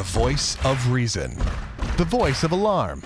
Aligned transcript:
The 0.00 0.18
voice 0.18 0.56
of 0.64 0.90
reason. 0.90 1.36
The 1.98 2.06
voice 2.06 2.42
of 2.42 2.52
alarm. 2.52 3.02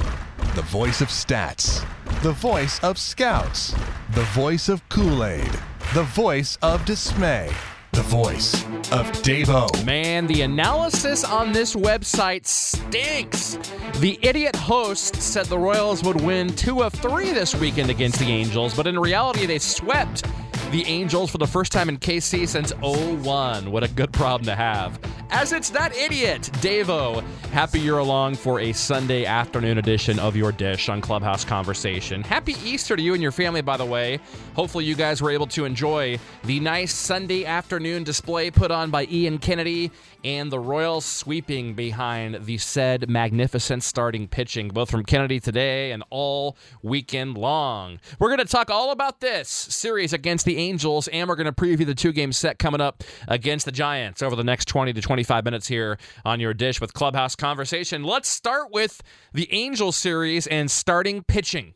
The 0.54 0.62
voice 0.62 1.00
of 1.00 1.08
stats. 1.08 1.84
The 2.22 2.30
voice 2.30 2.78
of 2.84 2.98
scouts. 2.98 3.74
The 4.12 4.22
voice 4.26 4.68
of 4.68 4.88
Kool 4.90 5.24
Aid. 5.24 5.50
The 5.92 6.04
voice 6.04 6.56
of 6.62 6.84
dismay. 6.84 7.50
The 7.90 8.02
voice 8.02 8.62
of 8.92 9.10
Davo. 9.24 9.84
Man, 9.84 10.28
the 10.28 10.42
analysis 10.42 11.24
on 11.24 11.50
this 11.50 11.74
website 11.74 12.46
stinks. 12.46 13.58
The 13.98 14.16
idiot 14.22 14.54
host 14.54 15.16
said 15.16 15.46
the 15.46 15.58
Royals 15.58 16.04
would 16.04 16.20
win 16.20 16.46
two 16.54 16.84
of 16.84 16.92
three 16.92 17.32
this 17.32 17.56
weekend 17.56 17.90
against 17.90 18.20
the 18.20 18.26
Angels, 18.26 18.72
but 18.72 18.86
in 18.86 18.96
reality, 19.00 19.46
they 19.46 19.58
swept 19.58 20.24
the 20.70 20.84
Angels 20.86 21.30
for 21.30 21.38
the 21.38 21.46
first 21.46 21.72
time 21.72 21.88
in 21.88 21.98
KC 21.98 22.46
since 22.46 22.72
01. 22.80 23.70
What 23.70 23.82
a 23.82 23.88
good 23.88 24.12
problem 24.12 24.44
to 24.46 24.54
have. 24.54 24.98
As 25.30 25.52
it's 25.52 25.70
that 25.70 25.96
idiot, 25.96 26.42
Davo. 26.54 27.22
Happy 27.50 27.80
you're 27.80 27.98
along 27.98 28.34
for 28.34 28.60
a 28.60 28.72
Sunday 28.72 29.24
afternoon 29.24 29.78
edition 29.78 30.18
of 30.18 30.36
Your 30.36 30.52
Dish 30.52 30.88
on 30.88 31.00
Clubhouse 31.00 31.44
Conversation. 31.44 32.22
Happy 32.22 32.54
Easter 32.64 32.96
to 32.96 33.02
you 33.02 33.14
and 33.14 33.22
your 33.22 33.32
family, 33.32 33.62
by 33.62 33.76
the 33.76 33.84
way. 33.84 34.18
Hopefully, 34.54 34.84
you 34.84 34.94
guys 34.94 35.22
were 35.22 35.30
able 35.30 35.46
to 35.48 35.64
enjoy 35.64 36.18
the 36.44 36.60
nice 36.60 36.92
Sunday 36.92 37.44
afternoon 37.44 38.04
display 38.04 38.50
put 38.50 38.70
on 38.70 38.90
by 38.90 39.06
Ian 39.10 39.38
Kennedy 39.38 39.90
and 40.24 40.50
the 40.50 40.58
Royals 40.58 41.04
sweeping 41.04 41.74
behind 41.74 42.46
the 42.46 42.56
said 42.56 43.10
magnificent 43.10 43.82
starting 43.82 44.26
pitching, 44.26 44.68
both 44.68 44.90
from 44.90 45.04
Kennedy 45.04 45.38
today 45.38 45.92
and 45.92 46.02
all 46.08 46.56
weekend 46.82 47.36
long. 47.36 48.00
We're 48.18 48.28
going 48.28 48.38
to 48.38 48.46
talk 48.46 48.70
all 48.70 48.90
about 48.90 49.20
this 49.20 49.48
series 49.48 50.12
against 50.14 50.46
the 50.46 50.56
Angels, 50.56 51.08
and 51.08 51.28
we're 51.28 51.36
going 51.36 51.44
to 51.46 51.52
preview 51.52 51.84
the 51.84 51.94
two 51.94 52.12
game 52.12 52.32
set 52.32 52.58
coming 52.58 52.80
up 52.80 53.04
against 53.28 53.66
the 53.66 53.72
Giants 53.72 54.22
over 54.22 54.34
the 54.34 54.44
next 54.44 54.66
20 54.66 54.94
to 54.94 55.00
25 55.14 55.44
minutes 55.44 55.68
here 55.68 55.96
on 56.24 56.40
your 56.40 56.52
dish 56.52 56.80
with 56.80 56.92
Clubhouse 56.92 57.36
Conversation. 57.36 58.02
Let's 58.02 58.28
start 58.28 58.72
with 58.72 59.00
the 59.32 59.46
Angels 59.52 59.96
series 59.96 60.48
and 60.48 60.68
starting 60.68 61.22
pitching 61.22 61.74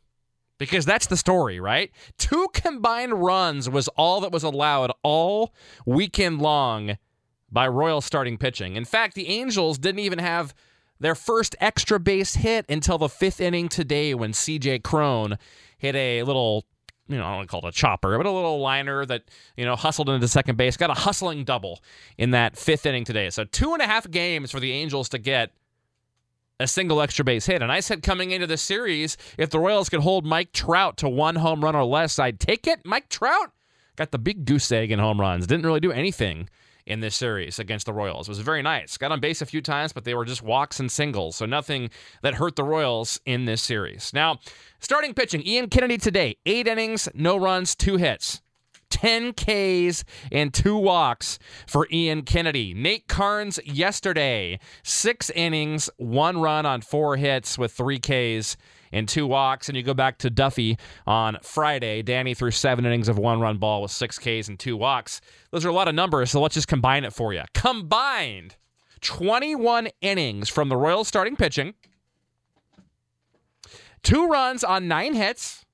because 0.59 0.85
that's 0.85 1.07
the 1.07 1.17
story, 1.17 1.61
right? 1.61 1.93
Two 2.19 2.49
combined 2.53 3.23
runs 3.23 3.71
was 3.71 3.87
all 3.97 4.21
that 4.23 4.33
was 4.33 4.43
allowed 4.43 4.91
all 5.05 5.55
weekend 5.87 6.43
long 6.43 6.99
by 7.49 7.69
Royal 7.69 8.01
starting 8.01 8.39
pitching. 8.39 8.75
In 8.75 8.85
fact, 8.85 9.15
the 9.15 9.29
Angels 9.29 9.79
didn't 9.79 10.01
even 10.01 10.19
have 10.19 10.53
their 10.99 11.15
first 11.15 11.55
extra 11.61 12.01
base 12.01 12.35
hit 12.35 12.67
until 12.69 12.99
the 12.99 13.09
fifth 13.09 13.41
inning 13.41 13.69
today 13.69 14.15
when 14.15 14.33
CJ 14.33 14.83
Cron 14.83 15.39
hit 15.79 15.95
a 15.95 16.25
little, 16.25 16.65
you 17.09 17.17
know, 17.17 17.25
I 17.25 17.29
don't 17.29 17.37
want 17.37 17.49
to 17.49 17.51
call 17.51 17.67
it 17.67 17.69
a 17.69 17.73
chopper, 17.73 18.17
but 18.17 18.27
a 18.27 18.31
little 18.31 18.61
liner 18.61 19.05
that, 19.07 19.25
you 19.57 19.65
know, 19.65 19.77
hustled 19.77 20.11
into 20.11 20.29
second 20.29 20.57
base, 20.57 20.77
got 20.77 20.91
a 20.91 20.95
hustling 20.95 21.45
double 21.45 21.81
in 22.19 22.33
that 22.33 22.57
fifth 22.57 22.87
inning 22.87 23.05
today. 23.05 23.31
So 23.31 23.45
two 23.45 23.73
and 23.73 23.83
a 23.83 23.87
half 23.87 24.11
games 24.11 24.51
for 24.51 24.61
the 24.61 24.73
Angels 24.73 25.09
to 25.11 25.19
get 25.19 25.53
a 26.61 26.67
single 26.67 27.01
extra 27.01 27.25
base 27.25 27.47
hit. 27.47 27.63
And 27.63 27.73
I 27.73 27.81
said 27.81 28.03
coming 28.03 28.31
into 28.31 28.47
the 28.47 28.57
series, 28.57 29.17
if 29.39 29.51
the 29.51 29.59
Royals 29.59 29.89
could 29.89 30.01
hold 30.01 30.27
Mike 30.27 30.53
Trout 30.53 30.97
to 30.99 31.09
one 31.09 31.37
home 31.37 31.65
run 31.65 31.77
or 31.77 31.85
less, 31.85 32.19
I'd 32.19 32.41
take 32.41 32.67
it. 32.67 32.81
Mike 32.85 33.09
Trout 33.09 33.53
got 33.97 34.11
the 34.11 34.19
big 34.19 34.45
goose 34.45 34.71
egg 34.71 34.91
in 34.91 34.99
home 34.99 35.21
runs, 35.21 35.47
didn't 35.47 35.67
really 35.67 35.81
do 35.81 35.93
anything 35.93 36.49
in 36.89 37.01
this 37.01 37.15
series 37.15 37.59
against 37.59 37.87
the 37.87 37.93
Royals. 37.93 38.29
It 38.29 38.31
was 38.31 38.39
very 38.41 38.63
nice. 38.63 38.97
Got 38.97 39.13
on 39.13 39.21
base 39.21 39.43
a 39.43 39.47
few 39.47 39.61
times, 39.61 39.93
but 39.93 40.05
they 40.05 40.15
were 40.15 40.25
just 40.25 40.43
walks 40.43 40.81
and 40.81 40.91
singles, 40.91 41.37
so 41.37 41.47
nothing 41.47 41.91
that 42.23 42.35
hurt 42.35 42.57
the 42.57 42.65
Royals 42.65 43.21
in 43.27 43.45
this 43.45 43.63
series. 43.63 44.11
Now, 44.15 44.39
starting 44.81 45.15
pitching, 45.15 45.47
Ian 45.47 45.69
Kennedy 45.69 45.99
today, 45.99 46.37
eight 46.47 46.67
innings, 46.67 47.09
no 47.15 47.37
runs, 47.37 47.75
two 47.75 47.97
hits. 47.97 48.41
10 48.91 49.35
Ks 49.35 50.03
and 50.33 50.53
two 50.53 50.75
walks 50.75 51.39
for 51.67 51.87
Ian 51.93 52.23
Kennedy. 52.23 52.73
Nate 52.73 53.07
Karns 53.07 53.61
yesterday, 53.63 54.59
six 54.83 55.29
innings, 55.31 55.91
one 55.99 56.41
run 56.41 56.65
on 56.65 56.81
four 56.81 57.19
hits 57.19 57.59
with 57.59 57.71
three 57.71 57.99
Ks 57.99 58.57
and 58.93 59.09
two 59.09 59.27
walks. 59.27 59.69
And 59.69 59.77
you 59.77 59.83
go 59.83 59.95
back 59.95 60.19
to 60.19 60.31
Duffy 60.31 60.79
on 61.07 61.39
Friday. 61.43 62.03
Danny 62.03 62.35
threw 62.35 62.51
seven 62.51 62.87
innings 62.87 63.09
of 63.09 63.19
one 63.19 63.41
run 63.41 63.59
ball 63.59 63.83
with 63.83 63.91
six 63.91 64.19
Ks 64.19 64.49
and 64.49 64.59
two 64.59 64.77
walks. 64.77 65.21
Those 65.51 65.65
are 65.65 65.71
a 65.71 65.75
lot 65.75 65.89
of 65.89 65.95
numbers, 65.95 66.31
so 66.31 66.41
let's 66.41 66.55
just 66.55 66.69
combine 66.69 67.05
it 67.05 67.13
for 67.13 67.33
you. 67.33 67.43
Combined 67.55 68.57
21 69.01 69.89
innings 70.01 70.49
from 70.49 70.69
the 70.69 70.77
Royals 70.77 71.09
starting 71.09 71.37
pitching, 71.37 71.75
two 74.03 74.27
runs 74.29 74.65
on 74.65 74.89
nine 74.89 75.15
hits, 75.15 75.65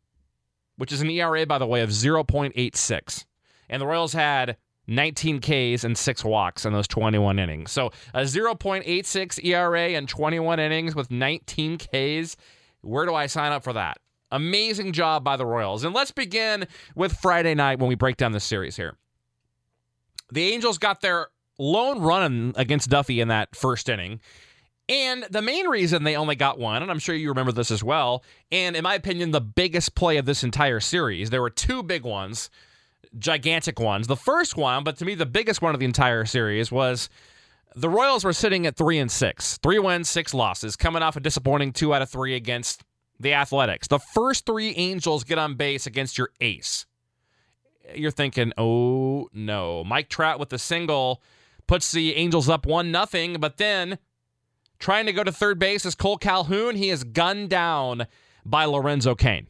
which 0.76 0.92
is 0.92 1.00
an 1.00 1.10
ERA, 1.10 1.46
by 1.46 1.58
the 1.58 1.66
way, 1.66 1.80
of 1.80 1.90
0.86. 1.90 3.24
And 3.68 3.80
the 3.80 3.86
Royals 3.86 4.12
had 4.12 4.56
19 4.86 5.40
Ks 5.40 5.84
and 5.84 5.96
six 5.96 6.24
walks 6.24 6.64
in 6.64 6.72
those 6.72 6.88
21 6.88 7.38
innings. 7.38 7.72
So 7.72 7.90
a 8.12 8.22
0.86 8.22 9.44
ERA 9.44 9.90
and 9.90 10.08
21 10.08 10.60
innings 10.60 10.94
with 10.94 11.10
19 11.10 11.78
Ks 11.78 12.36
where 12.84 13.06
do 13.06 13.14
I 13.14 13.26
sign 13.26 13.52
up 13.52 13.64
for 13.64 13.72
that? 13.72 13.98
Amazing 14.30 14.92
job 14.92 15.24
by 15.24 15.36
the 15.36 15.46
Royals. 15.46 15.84
And 15.84 15.94
let's 15.94 16.10
begin 16.10 16.66
with 16.94 17.16
Friday 17.16 17.54
night 17.54 17.78
when 17.78 17.88
we 17.88 17.94
break 17.94 18.16
down 18.16 18.32
the 18.32 18.40
series 18.40 18.76
here. 18.76 18.96
The 20.32 20.52
Angels 20.52 20.78
got 20.78 21.00
their 21.00 21.28
lone 21.58 22.00
run 22.00 22.52
against 22.56 22.90
Duffy 22.90 23.20
in 23.20 23.28
that 23.28 23.54
first 23.54 23.88
inning. 23.88 24.20
And 24.88 25.24
the 25.30 25.40
main 25.40 25.66
reason 25.68 26.02
they 26.02 26.16
only 26.16 26.36
got 26.36 26.58
one, 26.58 26.82
and 26.82 26.90
I'm 26.90 26.98
sure 26.98 27.14
you 27.14 27.28
remember 27.28 27.52
this 27.52 27.70
as 27.70 27.82
well, 27.82 28.22
and 28.52 28.76
in 28.76 28.82
my 28.82 28.94
opinion, 28.94 29.30
the 29.30 29.40
biggest 29.40 29.94
play 29.94 30.18
of 30.18 30.26
this 30.26 30.44
entire 30.44 30.80
series, 30.80 31.30
there 31.30 31.40
were 31.40 31.48
two 31.48 31.82
big 31.82 32.02
ones, 32.02 32.50
gigantic 33.18 33.80
ones. 33.80 34.08
The 34.08 34.16
first 34.16 34.56
one, 34.58 34.84
but 34.84 34.98
to 34.98 35.06
me, 35.06 35.14
the 35.14 35.24
biggest 35.24 35.62
one 35.62 35.72
of 35.72 35.80
the 35.80 35.86
entire 35.86 36.26
series 36.26 36.70
was 36.70 37.08
the 37.76 37.88
Royals 37.88 38.24
were 38.24 38.32
sitting 38.32 38.66
at 38.66 38.76
three 38.76 38.98
and 38.98 39.10
six, 39.10 39.58
three 39.58 39.78
wins, 39.78 40.08
six 40.08 40.32
losses, 40.32 40.76
coming 40.76 41.02
off 41.02 41.16
a 41.16 41.20
disappointing 41.20 41.72
two 41.72 41.92
out 41.92 42.02
of 42.02 42.10
three 42.10 42.34
against 42.34 42.82
the 43.18 43.34
Athletics. 43.34 43.88
The 43.88 43.98
first 43.98 44.46
three 44.46 44.70
Angels 44.70 45.24
get 45.24 45.38
on 45.38 45.54
base 45.54 45.86
against 45.86 46.18
your 46.18 46.30
ace. 46.40 46.86
You're 47.94 48.10
thinking, 48.10 48.52
oh 48.56 49.28
no, 49.32 49.84
Mike 49.84 50.08
Trout 50.08 50.38
with 50.38 50.48
the 50.48 50.58
single 50.58 51.22
puts 51.66 51.92
the 51.92 52.14
Angels 52.14 52.48
up 52.48 52.66
one 52.66 52.90
nothing, 52.90 53.38
but 53.40 53.56
then 53.56 53.98
trying 54.78 55.06
to 55.06 55.12
go 55.12 55.24
to 55.24 55.32
third 55.32 55.58
base 55.58 55.84
is 55.84 55.94
Kole 55.94 56.20
Calhoun. 56.20 56.76
He 56.76 56.90
is 56.90 57.04
gunned 57.04 57.50
down 57.50 58.06
by 58.44 58.64
Lorenzo 58.64 59.14
Cain. 59.14 59.48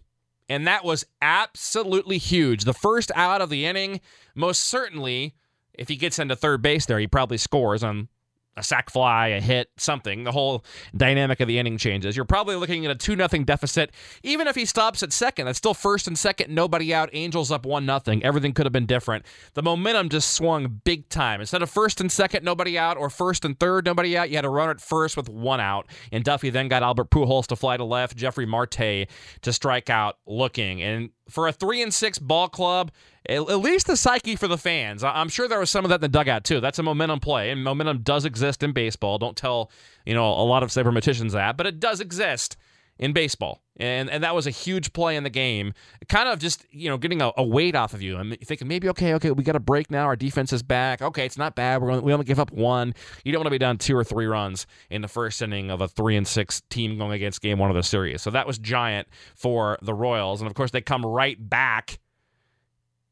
And 0.49 0.67
that 0.67 0.85
was 0.85 1.07
absolutely 1.23 2.19
huge. 2.19 2.65
The 2.65 2.75
first 2.75 3.11
out 3.15 3.41
of 3.41 3.51
the 3.51 3.65
inning, 3.65 4.01
most 4.35 4.65
certainly, 4.65 5.35
if 5.73 5.89
he 5.89 5.97
gets 5.97 6.19
into 6.19 6.37
third 6.37 6.61
base 6.61 6.87
there, 6.87 6.99
he 6.99 7.07
probably 7.07 7.39
scores 7.39 7.83
on 7.83 8.09
a 8.57 8.63
sac 8.63 8.91
fly, 8.91 9.29
a 9.29 9.41
hit, 9.41 9.71
something. 9.77 10.25
The 10.25 10.33
whole 10.33 10.65
dynamic 10.97 11.41
of 11.41 11.49
the 11.49 11.59
inning 11.59 11.79
changes. 11.79 12.17
You're 12.17 12.25
probably 12.25 12.57
looking 12.57 12.85
at 12.85 12.91
a 12.91 12.95
2 12.95 13.17
nothing 13.17 13.45
deficit. 13.45 13.91
Even 14.23 14.47
if 14.47 14.55
he 14.55 14.65
stops 14.65 15.03
at 15.03 15.13
second, 15.13 15.47
that's 15.47 15.59
still 15.59 15.75
first 15.75 16.07
and 16.07 16.19
second, 16.19 16.55
nobody 16.55 16.95
out. 16.95 17.11
Angels 17.13 17.51
up 17.51 17.67
1 17.67 17.85
nothing. 17.85 18.25
Everything 18.25 18.53
could 18.53 18.67
have 18.67 18.73
been 18.73 18.87
different. 18.87 19.25
The 19.55 19.63
momentum 19.63 20.09
just 20.09 20.31
swung 20.33 20.81
big 20.85 21.09
time. 21.09 21.41
Instead 21.41 21.63
of 21.63 21.71
first 21.71 22.01
and 22.01 22.11
second, 22.11 22.45
nobody 22.45 22.79
out, 22.79 22.97
or 22.97 23.11
first 23.11 23.45
and 23.45 23.59
third, 23.59 23.85
nobody 23.85 24.17
out, 24.17 24.31
you 24.31 24.37
had 24.37 24.45
a 24.45 24.51
runner 24.51 24.73
at 24.73 24.81
first 24.81 25.17
with 25.17 25.29
one 25.29 25.61
out. 25.61 25.87
And 26.13 26.25
Duffy 26.25 26.51
then 26.51 26.69
got 26.69 26.83
Albert 26.83 27.11
Pujols 27.11 27.47
to 27.49 27.57
fly 27.57 27.77
to 27.77 27.85
left, 27.85 28.17
Jefry 28.17 28.47
Marte 28.47 29.09
to 29.43 29.53
strike 29.53 29.91
out 29.91 30.19
looking. 30.27 30.83
And 30.83 31.11
for 31.29 31.49
a 31.49 31.53
3 31.53 31.83
and 31.83 31.93
6 31.93 32.19
ball 32.19 32.49
club, 32.49 32.93
at 33.29 33.61
least 33.61 33.87
the 33.87 33.97
psyche 33.97 34.37
for 34.37 34.49
the 34.49 34.59
fans. 34.59 35.03
I'm 35.03 35.29
sure 35.29 35.49
there 35.49 35.59
was 35.59 35.71
some 35.71 35.85
of 35.85 35.89
that 35.89 35.97
in 35.97 36.01
the 36.03 36.09
dugout 36.09 36.45
too. 36.45 36.61
That's 36.61 36.79
a 36.79 36.83
momentum 36.83 37.21
play, 37.21 37.51
and 37.51 37.65
momentum 37.65 38.03
does 38.03 38.25
exist 38.25 38.63
in 38.63 38.73
baseball. 38.73 39.19
Don't 39.19 39.37
tell 39.37 39.71
you 40.05 40.15
know 40.15 40.27
a 40.29 40.45
lot 40.45 40.63
of 40.63 40.71
sabermetricians 40.71 41.33
that, 41.33 41.57
but 41.57 41.67
it 41.67 41.81
does 41.81 42.01
exist 42.01 42.57
in 42.99 43.13
baseball, 43.13 43.63
and 43.79 44.11
and 44.11 44.23
that 44.23 44.35
was 44.35 44.47
a 44.47 44.51
huge 44.51 44.93
play 44.93 45.17
in 45.17 45.25
the 45.25 45.31
game. 45.31 45.73
Kind 46.09 46.29
of 46.29 46.39
just 46.39 46.67
you 46.71 46.89
know 46.91 46.99
getting 46.99 47.23
a, 47.23 47.33
a 47.37 47.43
weight 47.43 47.75
off 47.75 47.95
of 47.95 48.03
you. 48.03 48.17
I'm 48.17 48.35
thinking 48.45 48.69
maybe 48.69 48.89
okay, 48.91 49.15
okay, 49.15 49.31
we 49.31 49.43
got 49.43 49.57
a 49.57 49.61
break 49.61 49.91
now. 49.91 50.05
Our 50.05 50.17
defense 50.17 50.53
is 50.53 50.63
back. 50.63 51.01
Okay, 51.01 51.25
it's 51.25 51.39
not 51.39 51.55
bad. 51.55 51.81
We're 51.81 51.89
gonna, 51.89 52.03
we 52.03 52.13
only 52.13 52.27
give 52.27 52.39
up 52.39 52.53
one. 52.53 52.95
You 53.25 53.33
don't 53.33 53.41
want 53.41 53.47
to 53.47 53.51
be 53.53 53.59
down 53.59 53.79
two 53.79 53.97
or 53.97 54.05
three 54.05 54.27
runs 54.27 54.67
in 54.91 55.03
the 55.03 55.09
first 55.09 55.41
inning 55.41 55.71
of 55.71 55.81
a 55.81 55.89
three 55.89 56.17
and 56.17 56.27
six 56.27 56.61
team 56.69 56.99
going 56.99 57.13
against 57.13 57.41
game 57.41 57.59
one 57.59 57.71
of 57.71 57.77
the 57.77 57.83
series. 57.83 58.23
So 58.23 58.31
that 58.31 58.47
was 58.47 58.59
giant 58.59 59.09
for 59.35 59.79
the 59.83 59.95
Royals, 59.95 60.41
and 60.41 60.49
of 60.49 60.55
course 60.55 60.71
they 60.71 60.81
come 60.81 61.05
right 61.05 61.37
back 61.41 61.99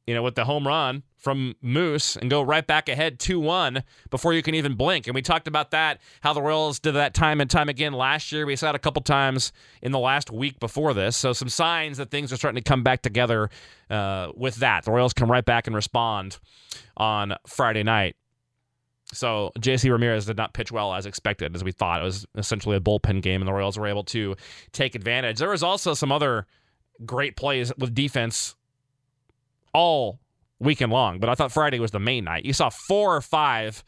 you 0.07 0.15
know, 0.15 0.23
with 0.23 0.35
the 0.35 0.45
home 0.45 0.67
run 0.67 1.03
from 1.17 1.55
Moose 1.63 2.17
and 2.17 2.29
go 2.29 2.43
right 2.43 2.67
back 2.67 2.89
ahead 2.89 3.21
2 3.21 3.39
1 3.39 3.85
before 4.11 4.35
you 4.35 4.43
can 4.43 4.55
even 4.55 4.75
blink. 4.75 5.07
And 5.07 5.15
we 5.15 5.23
talked 5.23 5.47
about 5.47 5.71
that, 5.71 6.01
how 6.23 6.33
the 6.33 6.43
Royals 6.43 6.81
did 6.81 6.93
that 6.93 7.15
time 7.15 7.41
and 7.41 7.49
time 7.49 7.69
again 7.69 7.93
last 7.93 8.33
year. 8.33 8.45
We 8.45 8.57
saw 8.57 8.71
it 8.71 8.75
a 8.75 8.81
couple 8.81 9.03
times 9.03 9.53
in 9.81 9.93
the 9.93 9.99
last 9.99 10.31
week 10.31 10.59
before 10.59 10.93
this. 10.95 11.17
So, 11.17 11.33
some 11.33 11.49
signs 11.49 11.99
that 11.99 12.11
things 12.11 12.33
are 12.33 12.37
starting 12.37 12.63
to 12.63 12.69
come 12.69 12.83
back 12.83 13.03
together 13.03 13.51
uh, 13.91 14.33
with 14.35 14.57
that. 14.57 14.85
The 14.85 14.91
Royals 14.91 15.13
come 15.13 15.31
right 15.31 15.45
back 15.45 15.67
and 15.67 15.77
respond 15.77 16.39
on 16.97 17.35
Friday 17.47 17.85
night. 17.85 18.17
So 19.13 19.53
JC 19.59 19.91
Ramirez 19.91 20.25
did 20.25 20.39
not 20.39 20.55
pitch 20.55 20.73
well 20.73 20.95
as 20.95 21.05
expected, 21.05 21.55
as 21.55 21.63
we 21.63 21.71
thought. 21.71 22.01
It 22.01 22.05
was 22.05 22.27
essentially 22.35 22.77
a 22.77 22.81
bullpen 22.81 23.21
game, 23.21 23.43
and 23.43 23.49
the 23.49 23.53
Royals 23.53 23.79
were 23.79 23.87
able 23.87 24.05
to 24.05 24.37
take 24.73 24.95
advantage. 24.95 25.39
There 25.39 25.51
was 25.51 25.63
also 25.63 25.93
some 25.95 26.11
other 26.11 26.47
great 27.05 27.37
plays 27.37 27.73
with 27.77 27.95
defense 27.95 28.55
all 29.73 30.21
weekend 30.59 30.93
long, 30.93 31.19
but 31.19 31.29
I 31.29 31.35
thought 31.35 31.53
Friday 31.53 31.81
was 31.81 31.91
the 31.91 32.01
main 32.01 32.25
night. 32.25 32.45
You 32.45 32.53
saw 32.53 32.71
four 32.71 33.17
or 33.17 33.21
five 33.21 33.85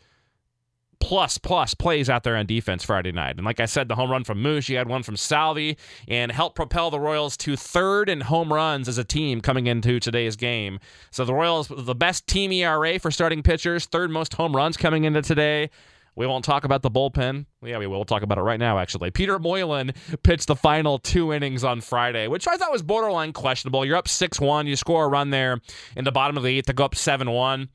plus 1.05 1.37
plus 1.37 1.75
plays 1.75 2.09
out 2.09 2.23
there 2.23 2.35
on 2.35 2.47
defense 2.47 2.83
Friday 2.83 3.13
night. 3.13 3.37
And 3.37 3.45
like 3.45 3.61
I 3.61 3.67
said, 3.67 3.89
the 3.89 3.95
home 3.95 4.11
run 4.11 4.25
from 4.25 4.41
Moose, 4.41 4.71
you 4.71 4.79
had 4.79 4.89
one 4.89 5.03
from 5.03 5.19
Salvi, 5.19 5.77
and 6.09 6.33
helped 6.33 6.57
propel 6.57 6.91
the 6.91 6.99
Royals 6.99 7.37
to 7.39 7.57
third 7.57 8.09
in 8.09 8.23
home 8.23 8.51
runs 8.51 8.89
as 8.89 8.97
a 8.97 9.05
team 9.05 9.43
coming 9.43 9.67
into 9.67 10.01
today's 10.01 10.35
game. 10.35 10.81
So 11.11 11.27
the 11.27 11.35
Royals, 11.35 11.69
the 11.69 11.95
best 11.95 12.27
team 12.27 12.53
ERA 12.53 12.99
for 12.99 13.11
starting 13.11 13.43
pitchers, 13.43 13.85
third 13.85 14.11
most 14.11 14.33
home 14.35 14.57
runs 14.57 14.79
coming 14.79 15.05
into 15.05 15.21
today. 15.21 15.69
We 16.17 16.27
won't 16.27 16.45
talk 16.45 16.65
about 16.65 16.83
the 16.83 16.91
bullpen. 16.91 17.47
Yeah, 17.63 17.79
we 17.79 17.87
will 17.87 18.05
talk 18.05 18.23
about 18.23 18.39
it 18.39 18.43
right 18.43 18.61
now, 18.61 18.79
actually. 18.79 19.11
Peter 19.11 19.39
Moylan 19.39 19.93
pitched 20.23 20.47
the 20.47 20.57
final 20.57 20.99
two 20.99 21.33
innings 21.33 21.65
on 21.65 21.81
Friday, 21.81 22.29
which 22.29 22.47
I 22.47 22.57
thought 22.57 22.73
was 22.73 22.83
borderline 22.83 23.33
questionable. 23.33 23.85
You're 23.85 23.97
up 23.97 24.09
6 24.09 24.41
1. 24.41 24.67
You 24.67 24.77
score 24.77 25.05
a 25.05 25.09
run 25.09 25.31
there 25.31 25.61
in 25.97 26.05
the 26.05 26.13
bottom 26.13 26.37
of 26.37 26.43
the 26.43 26.59
eighth 26.59 26.67
to 26.67 26.73
go 26.73 26.85
up 26.85 26.95
7 26.95 27.31
1 27.31 27.69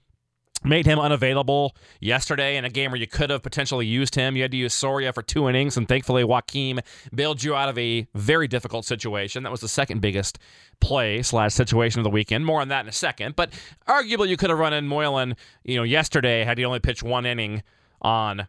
made 0.63 0.85
him 0.85 0.99
unavailable 0.99 1.75
yesterday 1.99 2.57
in 2.57 2.65
a 2.65 2.69
game 2.69 2.91
where 2.91 2.99
you 2.99 3.07
could 3.07 3.29
have 3.29 3.41
potentially 3.41 3.85
used 3.85 4.15
him. 4.15 4.35
You 4.35 4.41
had 4.41 4.51
to 4.51 4.57
use 4.57 4.73
Soria 4.73 5.13
for 5.13 5.21
two 5.21 5.47
innings, 5.47 5.77
and 5.77 5.87
thankfully 5.87 6.23
Joakim 6.23 6.79
bailed 7.13 7.43
you 7.43 7.55
out 7.55 7.69
of 7.69 7.77
a 7.77 8.07
very 8.13 8.47
difficult 8.47 8.85
situation. 8.85 9.43
That 9.43 9.51
was 9.51 9.61
the 9.61 9.67
second 9.67 10.01
biggest 10.01 10.37
play 10.81 11.21
slash 11.21 11.53
situation 11.53 11.99
of 11.99 12.03
the 12.03 12.09
weekend. 12.09 12.45
More 12.45 12.61
on 12.61 12.67
that 12.69 12.85
in 12.85 12.89
a 12.89 12.93
second. 12.93 13.35
But 13.35 13.51
arguably, 13.87 14.27
you 14.27 14.37
could 14.37 14.49
have 14.49 14.59
run 14.59 14.73
in 14.73 14.87
Moylan, 14.87 15.35
you 15.63 15.77
know, 15.77 15.83
yesterday 15.83 16.43
had 16.43 16.57
he 16.57 16.65
only 16.65 16.79
pitched 16.79 17.03
one 17.03 17.25
inning 17.25 17.63
on 18.01 18.47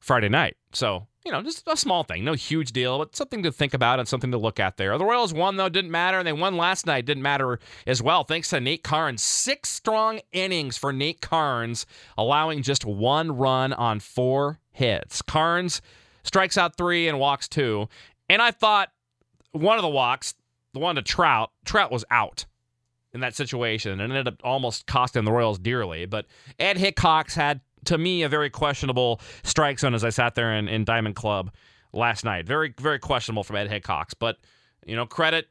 Friday 0.00 0.28
night. 0.28 0.56
So, 0.72 1.06
you 1.24 1.32
know, 1.32 1.42
just 1.42 1.66
a 1.66 1.76
small 1.76 2.04
thing. 2.04 2.24
No 2.24 2.34
huge 2.34 2.72
deal, 2.72 2.98
but 2.98 3.16
something 3.16 3.42
to 3.42 3.50
think 3.50 3.72
about 3.72 3.98
and 3.98 4.06
something 4.06 4.30
to 4.30 4.38
look 4.38 4.60
at 4.60 4.76
there. 4.76 4.96
The 4.98 5.04
Royals 5.04 5.32
won, 5.32 5.56
though, 5.56 5.70
didn't 5.70 5.90
matter. 5.90 6.18
And 6.18 6.26
they 6.26 6.32
won 6.32 6.56
last 6.56 6.86
night, 6.86 7.06
didn't 7.06 7.22
matter 7.22 7.58
as 7.86 8.02
well, 8.02 8.24
thanks 8.24 8.50
to 8.50 8.60
Nate 8.60 8.84
Karns. 8.84 9.22
Six 9.22 9.70
strong 9.70 10.20
innings 10.32 10.76
for 10.76 10.92
Nate 10.92 11.22
Karns, 11.22 11.86
allowing 12.18 12.62
just 12.62 12.84
one 12.84 13.36
run 13.36 13.72
on 13.72 14.00
four 14.00 14.60
hits. 14.70 15.22
Karns 15.22 15.80
strikes 16.22 16.58
out 16.58 16.76
three 16.76 17.08
and 17.08 17.18
walks 17.18 17.48
two. 17.48 17.88
And 18.28 18.42
I 18.42 18.50
thought 18.50 18.90
one 19.52 19.78
of 19.78 19.82
the 19.82 19.88
walks, 19.88 20.34
the 20.74 20.80
one 20.80 20.96
to 20.96 21.02
Trout, 21.02 21.50
Trout 21.64 21.90
was 21.90 22.04
out 22.10 22.44
in 23.14 23.20
that 23.20 23.34
situation 23.34 24.00
and 24.00 24.12
ended 24.12 24.28
up 24.28 24.40
almost 24.42 24.86
costing 24.86 25.24
the 25.24 25.32
Royals 25.32 25.58
dearly. 25.58 26.04
But 26.04 26.26
Ed 26.58 26.76
Hickox 26.76 27.36
had 27.36 27.60
to 27.86 27.98
me, 27.98 28.22
a 28.22 28.28
very 28.28 28.50
questionable 28.50 29.20
strike 29.42 29.78
zone 29.78 29.94
as 29.94 30.04
I 30.04 30.10
sat 30.10 30.34
there 30.34 30.54
in, 30.54 30.68
in 30.68 30.84
Diamond 30.84 31.14
Club 31.14 31.52
last 31.92 32.24
night. 32.24 32.46
Very, 32.46 32.74
very 32.78 32.98
questionable 32.98 33.44
from 33.44 33.56
Ed 33.56 33.68
Hickox. 33.68 34.14
But, 34.14 34.38
you 34.86 34.96
know, 34.96 35.06
credit 35.06 35.48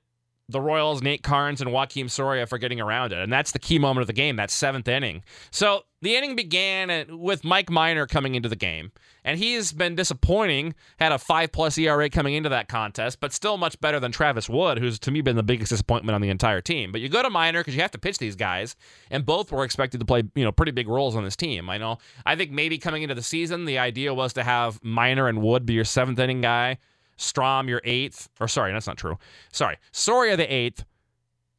the 0.54 0.62
Royals, 0.62 1.02
Nate 1.02 1.24
Karns, 1.24 1.60
and 1.60 1.70
Joakim 1.70 2.10
Soria 2.10 2.48
for 2.48 2.58
getting 2.58 2.80
around 2.80 3.12
it. 3.12 3.20
And 3.20 3.34
that's 3.34 3.52
the 3.52 3.60
key 3.60 3.78
moment 3.78 4.02
of 4.02 4.08
the 4.08 4.14
game, 4.14 4.38
that 4.38 4.50
seventh 4.50 4.88
inning. 4.88 5.24
So 5.52 5.84
the 6.02 6.16
inning 6.16 6.36
began 6.36 6.90
uh, 6.90 7.18
with 7.18 7.44
Mike 7.44 7.70
Minor 7.70 8.06
coming 8.08 8.36
into 8.36 8.50
the 8.50 8.56
game. 8.56 8.92
And 9.26 9.40
he's 9.40 9.72
been 9.72 9.96
disappointing, 9.96 10.76
had 11.00 11.14
a 11.14 11.18
five 11.18 11.52
plus 11.54 11.78
ERA 11.78 12.10
coming 12.10 12.34
into 12.34 12.50
that 12.50 12.68
contest, 12.68 13.22
but 13.22 13.32
still 13.32 13.58
much 13.58 13.80
better 13.80 14.00
than 14.00 14.12
Travis 14.12 14.50
Wood, 14.50 14.80
who's 14.80 15.00
to 15.00 15.12
me 15.12 15.22
been 15.22 15.38
the 15.38 15.44
biggest 15.44 15.70
disappointment 15.70 16.14
on 16.14 16.22
the 16.22 16.30
entire 16.30 16.60
team. 16.60 16.92
But 16.92 17.00
you 17.00 17.08
go 17.08 17.24
to 17.24 17.30
Minor 17.30 17.62
because 17.62 17.76
you 17.76 17.82
have 17.82 17.92
to 17.92 17.98
pitch 17.98 18.18
these 18.18 18.36
guys, 18.36 18.76
and 19.10 19.26
both 19.26 19.52
were 19.52 19.64
expected 19.64 20.00
to 20.00 20.06
play, 20.06 20.24
you 20.36 20.44
know, 20.44 20.52
pretty 20.52 20.74
big 20.74 20.90
roles 20.90 21.16
on 21.16 21.24
this 21.24 21.38
team. 21.38 21.70
I 21.70 21.78
know. 21.78 22.00
I 22.26 22.36
think 22.36 22.52
maybe 22.52 22.78
coming 22.78 23.04
into 23.04 23.16
the 23.16 23.24
season, 23.24 23.64
the 23.64 23.80
idea 23.80 24.14
was 24.14 24.34
to 24.34 24.44
have 24.44 24.84
Minor 24.84 25.30
and 25.30 25.42
Wood 25.42 25.66
be 25.66 25.74
your 25.74 25.86
seventh 25.86 26.20
inning 26.20 26.42
guy 26.42 26.78
Strahm 27.18 27.68
your 27.68 27.82
eighth, 27.84 28.30
or 28.40 28.48
sorry, 28.48 28.74
that's 28.74 28.88
not 28.88 28.98
true. 28.98 29.18
Sorry, 29.52 29.78
Soria 29.92 30.36
the 30.36 30.52
eighth, 30.52 30.84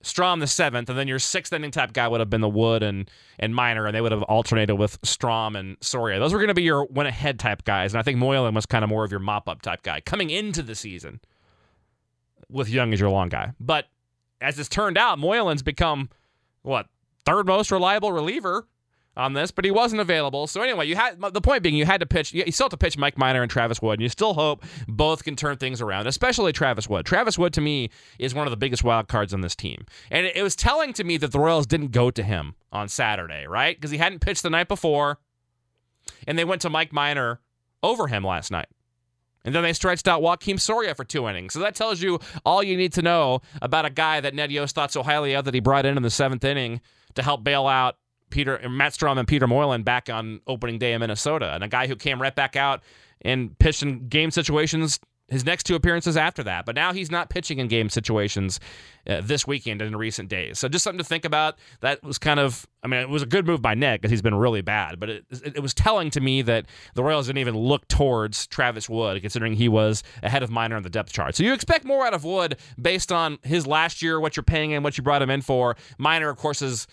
Strahm 0.03 0.41
the 0.41 0.47
seventh, 0.47 0.91
and 0.91 0.99
then 0.99 1.09
your 1.09 1.19
sixth 1.19 1.53
inning 1.53 1.71
type 1.71 1.93
guy 1.93 2.07
would 2.09 2.21
have 2.21 2.29
been 2.29 2.41
the 2.41 2.49
Wood 2.49 2.83
and 2.83 3.11
and 3.39 3.55
Minor, 3.55 3.87
and 3.87 3.95
they 3.95 4.01
would 4.01 4.13
have 4.13 4.23
alternated 4.25 4.79
with 4.79 5.01
Strahm 5.03 5.59
and 5.59 5.77
Soria. 5.81 6.19
Those 6.19 6.33
were 6.33 6.39
going 6.39 6.49
to 6.49 6.55
be 6.55 6.63
your 6.63 6.85
win 6.87 7.07
ahead 7.07 7.39
type 7.39 7.65
guys, 7.65 7.93
and 7.95 7.99
I 7.99 8.03
think 8.03 8.19
Moylan 8.19 8.55
was 8.55 8.67
kind 8.67 8.85
of 8.85 8.91
more 8.91 9.05
of 9.05 9.11
your 9.11 9.21
mop 9.21 9.49
up 9.49 9.63
type 9.63 9.83
guy 9.83 10.01
coming 10.01 10.31
into 10.31 10.63
the 10.63 10.75
season 10.75 11.21
with 12.51 12.69
Young 12.69 12.93
as 12.93 13.01
your 13.01 13.11
long 13.11 13.29
guy. 13.29 13.53
But 13.59 13.87
as 14.41 14.59
it's 14.59 14.69
turned 14.69 14.99
out, 14.99 15.19
Moylan's 15.19 15.63
become 15.63 16.11
what 16.63 16.87
third 17.25 17.47
most 17.47 17.71
reliable 17.71 18.13
reliever 18.13 18.67
on 19.17 19.33
this, 19.33 19.51
but 19.51 19.65
he 19.65 19.71
wasn't 19.71 20.01
available. 20.01 20.47
So 20.47 20.61
anyway, 20.61 20.87
you 20.87 20.97
had 20.97 21.21
the 21.21 21.41
point 21.41 21.63
being 21.63 21.75
you 21.75 21.85
had 21.85 22.01
to 22.01 22.07
pitch. 22.07 22.33
You 22.33 22.51
still 22.51 22.65
have 22.65 22.71
to 22.71 22.77
pitch 22.77 22.99
Mike 22.99 23.17
Minor 23.17 23.43
and 23.43 23.51
Travis 23.51 23.81
Wood, 23.81 23.95
and 23.95 24.03
you 24.03 24.09
still 24.09 24.35
hope 24.35 24.65
both 24.89 25.25
can 25.25 25.37
turn 25.37 25.57
things 25.57 25.81
around. 25.81 26.07
Especially 26.07 26.53
Travis 26.53 26.89
Wood. 26.89 27.07
Travis 27.07 27.39
Wood 27.39 27.53
to 27.55 27.61
me 27.61 27.91
is 28.19 28.35
one 28.35 28.47
of 28.47 28.51
the 28.51 28.57
biggest 28.57 28.83
wild 28.83 29.09
cards 29.09 29.33
on 29.33 29.41
this 29.41 29.55
team, 29.55 29.87
and 30.11 30.27
it, 30.27 30.43
was 30.43 30.57
telling 30.57 30.93
to 30.93 31.05
me 31.05 31.17
that 31.17 31.33
the 31.33 31.39
Royals 31.39 31.67
didn't 31.67 31.91
go 31.91 32.11
to 32.11 32.23
him 32.23 32.55
on 32.71 32.89
Saturday, 32.89 33.47
right? 33.47 33.77
Because 33.77 33.91
he 33.91 33.99
hadn't 33.99 34.21
pitched 34.21 34.43
the 34.43 34.51
night 34.51 34.69
before, 34.69 35.19
and 36.27 36.39
they 36.39 36.45
went 36.45 36.61
to 36.63 36.71
Mike 36.71 36.93
Minor 36.93 37.41
over 37.83 38.09
him 38.09 38.25
last 38.25 38.51
night. 38.51 38.69
And 39.45 39.55
then 39.55 39.63
they 39.63 39.75
stretched 39.75 40.09
out 40.09 40.23
Joakim 40.23 40.59
Soria 40.59 40.95
for 40.95 41.05
two 41.05 41.29
innings. 41.29 41.53
So 41.53 41.61
that 41.61 41.75
tells 41.75 42.01
you 42.01 42.19
all 42.47 42.63
you 42.63 42.79
need 42.79 42.95
to 42.95 43.03
know 43.03 43.43
about 43.61 43.85
a 43.85 43.91
guy 43.91 44.21
that 44.21 44.35
Ned 44.35 44.51
Yost 44.51 44.75
thought 44.75 44.91
so 44.91 45.03
highly 45.03 45.35
of 45.35 45.45
that 45.45 45.53
he 45.53 45.61
brought 45.61 45.85
in 45.85 45.99
in 45.99 46.03
the 46.03 46.11
seventh 46.11 46.45
inning 46.45 46.81
to 47.15 47.23
help 47.23 47.45
bail 47.45 47.67
out 47.67 47.97
Peter 48.31 48.61
Matt 48.69 48.93
Strahm 48.93 49.19
and 49.19 49.29
Peter 49.29 49.47
Moylan 49.47 49.83
back 49.83 50.11
on 50.11 50.41
opening 50.47 50.79
day 50.79 50.93
in 50.93 51.01
Minnesota, 51.01 51.53
and 51.55 51.63
a 51.63 51.69
guy 51.69 51.87
who 51.87 51.97
came 51.97 52.21
right 52.21 52.35
back 52.35 52.57
out 52.57 52.83
and 53.23 53.59
pitched 53.59 53.83
in 53.83 54.09
game 54.09 54.31
situations 54.31 55.01
his 55.29 55.45
next 55.45 55.65
two 55.65 55.75
appearances 55.75 56.17
after 56.17 56.43
that. 56.43 56.67
But 56.67 56.75
now 56.75 56.93
he's 56.93 57.11
not 57.11 57.31
pitching 57.31 57.59
in 57.59 57.69
game 57.69 57.89
situations 57.89 58.61
uh, 59.09 59.23
this 59.23 59.47
weekend 59.47 59.81
and 59.81 59.89
in 59.89 59.97
recent 59.97 60.29
days. 60.29 60.59
So 60.59 60.69
just 60.69 60.85
something 60.85 60.99
to 60.99 61.05
think 61.05 61.25
about. 61.25 61.59
That 61.81 62.03
was 62.03 62.19
kind 62.19 62.39
of, 62.39 62.67
I 62.83 62.89
mean, 62.89 63.01
it 63.01 63.09
was 63.09 63.23
a 63.23 63.27
good 63.27 63.47
move 63.47 63.63
by 63.63 63.75
Nick 63.75 64.03
because 64.03 64.11
he's 64.11 64.23
been 64.23 64.35
really 64.35 64.61
bad. 64.61 65.01
But 65.01 65.09
it, 65.09 65.25
it, 65.31 65.63
was 65.63 65.73
telling 65.73 66.11
to 66.11 66.21
me 66.21 66.43
that 66.43 66.67
the 66.95 67.03
Royals 67.03 67.27
didn't 67.27 67.39
even 67.39 67.57
look 67.57 67.89
towards 67.89 68.47
Travis 68.49 68.89
Wood, 68.89 69.21
considering 69.23 69.55
he 69.55 69.69
was 69.69 70.03
ahead 70.23 70.43
of 70.43 70.51
Minor 70.51 70.77
on 70.77 70.83
the 70.83 70.91
depth 70.91 71.13
chart. 71.13 71.35
So 71.35 71.43
you 71.43 71.55
expect 71.55 71.85
more 71.87 72.07
out 72.07 72.13
of 72.13 72.25
Wood 72.25 72.59
based 72.81 73.11
on 73.11 73.39
his 73.43 73.67
last 73.67 74.03
year, 74.03 74.21
what 74.21 74.37
you're 74.37 74.45
paying 74.45 74.73
him, 74.73 74.83
what 74.83 74.99
you 74.99 75.05
brought 75.05 75.23
him 75.23 75.31
in 75.31 75.41
for. 75.41 75.77
Minor, 75.97 76.29
of 76.29 76.37
course, 76.37 76.61
is 76.61 76.87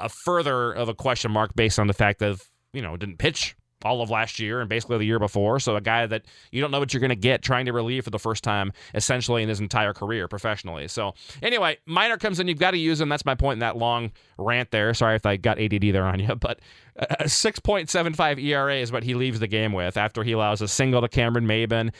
a 0.00 0.08
further 0.08 0.72
of 0.72 0.88
a 0.88 0.94
question 0.94 1.30
mark 1.30 1.54
based 1.54 1.78
on 1.78 1.86
the 1.86 1.94
fact 1.94 2.18
that 2.20 2.36
you 2.72 2.82
know 2.82 2.96
didn't 2.96 3.18
pitch 3.18 3.56
all 3.84 4.02
of 4.02 4.10
last 4.10 4.38
year 4.38 4.60
and 4.60 4.68
basically 4.68 4.98
the 4.98 5.04
year 5.04 5.18
before. 5.18 5.58
So 5.58 5.76
a 5.76 5.80
guy 5.80 6.06
that 6.06 6.24
you 6.52 6.60
don't 6.60 6.70
know 6.70 6.78
what 6.78 6.92
you're 6.92 7.00
going 7.00 7.10
to 7.10 7.16
get 7.16 7.42
trying 7.42 7.66
to 7.66 7.72
relieve 7.72 8.04
for 8.04 8.10
the 8.10 8.18
first 8.18 8.44
time 8.44 8.72
essentially 8.94 9.42
in 9.42 9.48
his 9.48 9.60
entire 9.60 9.94
career 9.94 10.28
professionally. 10.28 10.88
So 10.88 11.14
anyway, 11.42 11.78
Minor 11.86 12.18
comes 12.18 12.40
in, 12.40 12.48
you've 12.48 12.58
got 12.58 12.72
to 12.72 12.78
use 12.78 13.00
him. 13.00 13.08
That's 13.08 13.24
my 13.24 13.34
point 13.34 13.54
in 13.54 13.60
that 13.60 13.76
long 13.76 14.12
rant 14.38 14.70
there. 14.70 14.92
Sorry 14.94 15.16
if 15.16 15.24
I 15.24 15.36
got 15.36 15.58
ADD 15.58 15.82
there 15.94 16.04
on 16.04 16.20
you, 16.20 16.34
but 16.40 16.60
a 16.96 17.24
6.75 17.24 18.42
ERA 18.42 18.76
is 18.76 18.92
what 18.92 19.02
he 19.02 19.14
leaves 19.14 19.40
the 19.40 19.46
game 19.46 19.72
with 19.72 19.96
after 19.96 20.22
he 20.22 20.32
allows 20.32 20.60
a 20.60 20.68
single 20.68 21.00
to 21.00 21.08
Cameron 21.08 21.46
Maybin, 21.46 21.92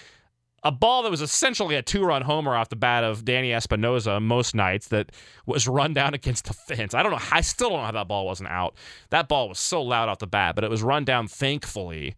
a 0.62 0.71
ball 0.73 1.03
that 1.03 1.11
was 1.11 1.23
essentially 1.23 1.75
a 1.75 1.83
two 1.83 2.05
run 2.05 2.23
homer 2.23 2.55
off 2.55 2.69
the 2.69 2.76
bat 2.76 3.05
of 3.05 3.25
Danny 3.25 3.52
Espinosa 3.52 4.21
most 4.21 4.55
nights 4.55 4.88
that 4.88 5.12
was 5.47 5.67
run 5.67 5.95
down 5.95 6.14
against 6.14 6.47
the 6.47 6.55
fence. 6.55 6.95
I 6.95 7.02
don't 7.02 7.12
know. 7.12 7.19
I 7.33 7.40
still 7.40 7.71
don't 7.71 7.79
know 7.81 7.87
how 7.87 7.93
that 7.93 8.09
ball 8.09 8.26
wasn't 8.26 8.50
out. 8.50 8.75
That 9.11 9.29
ball 9.29 9.49
was 9.49 9.59
so 9.59 9.83
loud 9.83 10.09
off 10.09 10.19
the 10.19 10.26
bat, 10.26 10.55
but 10.55 10.64
it 10.64 10.71
was 10.71 10.83
run 10.83 11.05
down, 11.05 11.29
thankfully. 11.29 12.17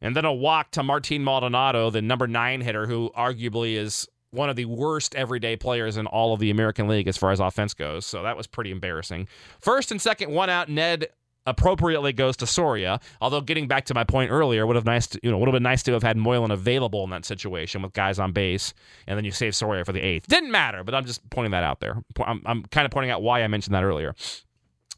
And 0.00 0.14
then 0.14 0.24
a 0.24 0.32
walk 0.32 0.70
to 0.72 0.82
Martin 0.82 1.24
Maldonado, 1.24 1.90
the 1.90 2.00
number 2.00 2.26
nine 2.26 2.60
hitter, 2.60 2.86
who 2.86 3.10
arguably 3.16 3.74
is 3.74 4.06
one 4.30 4.50
of 4.50 4.56
the 4.56 4.66
worst 4.66 5.14
everyday 5.14 5.56
players 5.56 5.96
in 5.96 6.06
all 6.06 6.34
of 6.34 6.40
the 6.40 6.50
American 6.50 6.86
League 6.86 7.08
as 7.08 7.16
far 7.16 7.32
as 7.32 7.40
offense 7.40 7.74
goes. 7.74 8.04
So 8.06 8.22
that 8.22 8.36
was 8.36 8.46
pretty 8.46 8.70
embarrassing. 8.70 9.26
First 9.58 9.90
and 9.90 10.00
second, 10.00 10.30
one 10.30 10.50
out. 10.50 10.68
Ned 10.68 11.08
appropriately 11.48 12.12
goes 12.12 12.36
to 12.36 12.46
Soria. 12.46 13.00
Although 13.20 13.40
getting 13.40 13.66
back 13.66 13.84
to 13.86 13.94
my 13.94 14.04
point 14.04 14.30
earlier, 14.30 14.66
would 14.66 14.76
have 14.76 14.84
nice 14.84 15.06
to, 15.08 15.20
you 15.22 15.30
know 15.30 15.38
would 15.38 15.48
have 15.48 15.54
been 15.54 15.62
nice 15.62 15.82
to 15.84 15.92
have 15.92 16.02
had 16.02 16.16
Moylan 16.16 16.50
available 16.50 17.04
in 17.04 17.10
that 17.10 17.24
situation 17.24 17.82
with 17.82 17.92
guys 17.92 18.18
on 18.18 18.32
base, 18.32 18.74
and 19.06 19.16
then 19.16 19.24
you 19.24 19.32
save 19.32 19.54
Soria 19.56 19.84
for 19.84 19.92
the 19.92 20.00
eighth. 20.00 20.26
Didn't 20.26 20.50
matter, 20.50 20.84
but 20.84 20.94
I'm 20.94 21.04
just 21.04 21.28
pointing 21.30 21.52
that 21.52 21.64
out 21.64 21.80
there. 21.80 22.02
I'm, 22.24 22.42
I'm 22.46 22.62
kind 22.64 22.84
of 22.84 22.90
pointing 22.90 23.10
out 23.10 23.22
why 23.22 23.42
I 23.42 23.48
mentioned 23.48 23.74
that 23.74 23.84
earlier. 23.84 24.14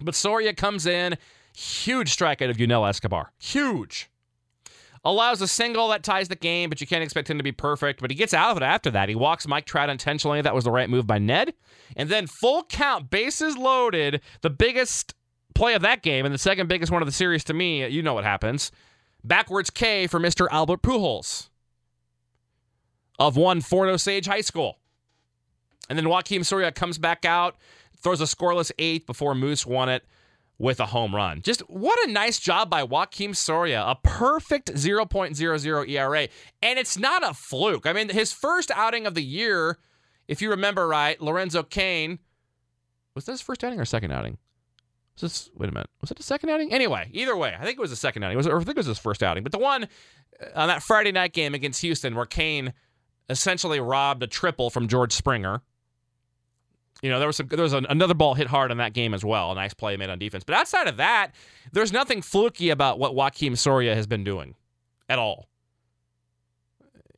But 0.00 0.14
Soria 0.14 0.54
comes 0.54 0.86
in, 0.86 1.16
huge 1.54 2.16
strikeout 2.16 2.50
of 2.50 2.58
Yunel 2.58 2.86
Escobar, 2.86 3.32
huge. 3.38 4.10
Allows 5.02 5.40
a 5.40 5.48
single 5.48 5.88
that 5.88 6.02
ties 6.02 6.28
the 6.28 6.36
game, 6.36 6.68
but 6.68 6.82
you 6.82 6.86
can't 6.86 7.02
expect 7.02 7.30
him 7.30 7.38
to 7.38 7.44
be 7.44 7.52
perfect. 7.52 8.02
But 8.02 8.10
he 8.10 8.14
gets 8.14 8.34
out 8.34 8.50
of 8.50 8.58
it 8.58 8.62
after 8.62 8.90
that. 8.90 9.08
He 9.08 9.14
walks 9.14 9.48
Mike 9.48 9.64
Trout 9.64 9.88
intentionally. 9.88 10.42
That 10.42 10.54
was 10.54 10.64
the 10.64 10.70
right 10.70 10.90
move 10.90 11.06
by 11.06 11.18
Ned. 11.18 11.54
And 11.96 12.10
then 12.10 12.26
full 12.26 12.64
count, 12.64 13.08
bases 13.08 13.56
loaded, 13.56 14.20
the 14.42 14.50
biggest 14.50 15.14
play 15.54 15.74
of 15.74 15.82
that 15.82 16.02
game 16.02 16.24
and 16.24 16.34
the 16.34 16.38
second 16.38 16.68
biggest 16.68 16.92
one 16.92 17.02
of 17.02 17.06
the 17.06 17.12
series 17.12 17.44
to 17.44 17.54
me, 17.54 17.86
you 17.86 18.02
know 18.02 18.14
what 18.14 18.24
happens. 18.24 18.70
Backwards 19.24 19.70
K 19.70 20.06
for 20.06 20.18
Mr. 20.18 20.46
Albert 20.50 20.82
Pujols 20.82 21.48
of 23.18 23.36
one 23.36 23.60
Fort 23.60 23.88
Osage 23.88 24.26
High 24.26 24.40
School. 24.40 24.78
And 25.88 25.98
then 25.98 26.06
Joakim 26.06 26.44
Soria 26.44 26.72
comes 26.72 26.98
back 26.98 27.24
out, 27.24 27.56
throws 27.96 28.20
a 28.20 28.24
scoreless 28.24 28.72
eighth 28.78 29.06
before 29.06 29.34
Moose 29.34 29.66
won 29.66 29.88
it 29.88 30.04
with 30.58 30.78
a 30.78 30.86
home 30.86 31.14
run. 31.14 31.42
Just 31.42 31.60
what 31.68 31.98
a 32.08 32.12
nice 32.12 32.38
job 32.38 32.70
by 32.70 32.84
Joakim 32.84 33.34
Soria. 33.34 33.82
A 33.82 33.96
perfect 33.96 34.72
0.00 34.74 35.88
ERA. 35.88 36.28
And 36.62 36.78
it's 36.78 36.98
not 36.98 37.28
a 37.28 37.34
fluke. 37.34 37.86
I 37.86 37.92
mean, 37.92 38.10
his 38.10 38.32
first 38.32 38.70
outing 38.70 39.06
of 39.06 39.14
the 39.14 39.22
year, 39.22 39.78
if 40.28 40.40
you 40.40 40.50
remember 40.50 40.86
right, 40.86 41.20
Lorenzo 41.20 41.62
Cain, 41.62 42.18
was 43.14 43.24
this 43.24 43.40
first 43.40 43.64
outing 43.64 43.80
or 43.80 43.84
second 43.84 44.12
outing? 44.12 44.38
This, 45.20 45.50
wait 45.54 45.68
a 45.68 45.72
minute. 45.72 45.90
Was 46.00 46.10
it 46.10 46.18
a 46.20 46.22
second 46.22 46.50
outing? 46.50 46.72
Anyway, 46.72 47.08
either 47.12 47.36
way, 47.36 47.54
I 47.58 47.64
think 47.64 47.78
it 47.78 47.80
was 47.80 47.92
a 47.92 47.96
second 47.96 48.22
outing. 48.22 48.34
It 48.34 48.38
was, 48.38 48.46
or 48.46 48.56
I 48.56 48.64
think 48.64 48.70
it 48.70 48.76
was 48.76 48.86
his 48.86 48.98
first 48.98 49.22
outing. 49.22 49.42
But 49.42 49.52
the 49.52 49.58
one 49.58 49.84
uh, 49.84 50.46
on 50.54 50.68
that 50.68 50.82
Friday 50.82 51.12
night 51.12 51.32
game 51.32 51.54
against 51.54 51.80
Houston 51.82 52.14
where 52.14 52.26
Cain 52.26 52.72
essentially 53.28 53.80
robbed 53.80 54.22
a 54.22 54.26
triple 54.26 54.70
from 54.70 54.88
George 54.88 55.12
Springer. 55.12 55.62
You 57.02 57.10
know, 57.10 57.18
there 57.18 57.28
was 57.28 57.36
some, 57.36 57.46
there 57.46 57.62
was 57.62 57.72
an, 57.72 57.86
another 57.88 58.14
ball 58.14 58.34
hit 58.34 58.46
hard 58.46 58.70
in 58.70 58.78
that 58.78 58.92
game 58.92 59.14
as 59.14 59.24
well. 59.24 59.52
A 59.52 59.54
nice 59.54 59.72
play 59.72 59.96
made 59.96 60.10
on 60.10 60.18
defense. 60.18 60.44
But 60.44 60.56
outside 60.56 60.86
of 60.86 60.98
that, 60.98 61.32
there's 61.72 61.92
nothing 61.92 62.20
fluky 62.22 62.70
about 62.70 62.98
what 62.98 63.12
Joakim 63.12 63.56
Soria 63.56 63.94
has 63.94 64.06
been 64.06 64.24
doing 64.24 64.54
at 65.08 65.18
all. 65.18 65.48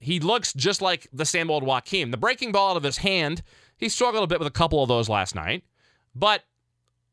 He 0.00 0.20
looks 0.20 0.52
just 0.52 0.82
like 0.82 1.08
the 1.12 1.24
same 1.24 1.50
old 1.50 1.64
Joakim. 1.64 2.10
The 2.10 2.16
breaking 2.16 2.52
ball 2.52 2.72
out 2.72 2.76
of 2.76 2.82
his 2.82 2.98
hand, 2.98 3.42
he 3.76 3.88
struggled 3.88 4.24
a 4.24 4.26
bit 4.26 4.38
with 4.38 4.48
a 4.48 4.52
couple 4.52 4.82
of 4.82 4.88
those 4.88 5.08
last 5.08 5.34
night. 5.34 5.64
But 6.14 6.42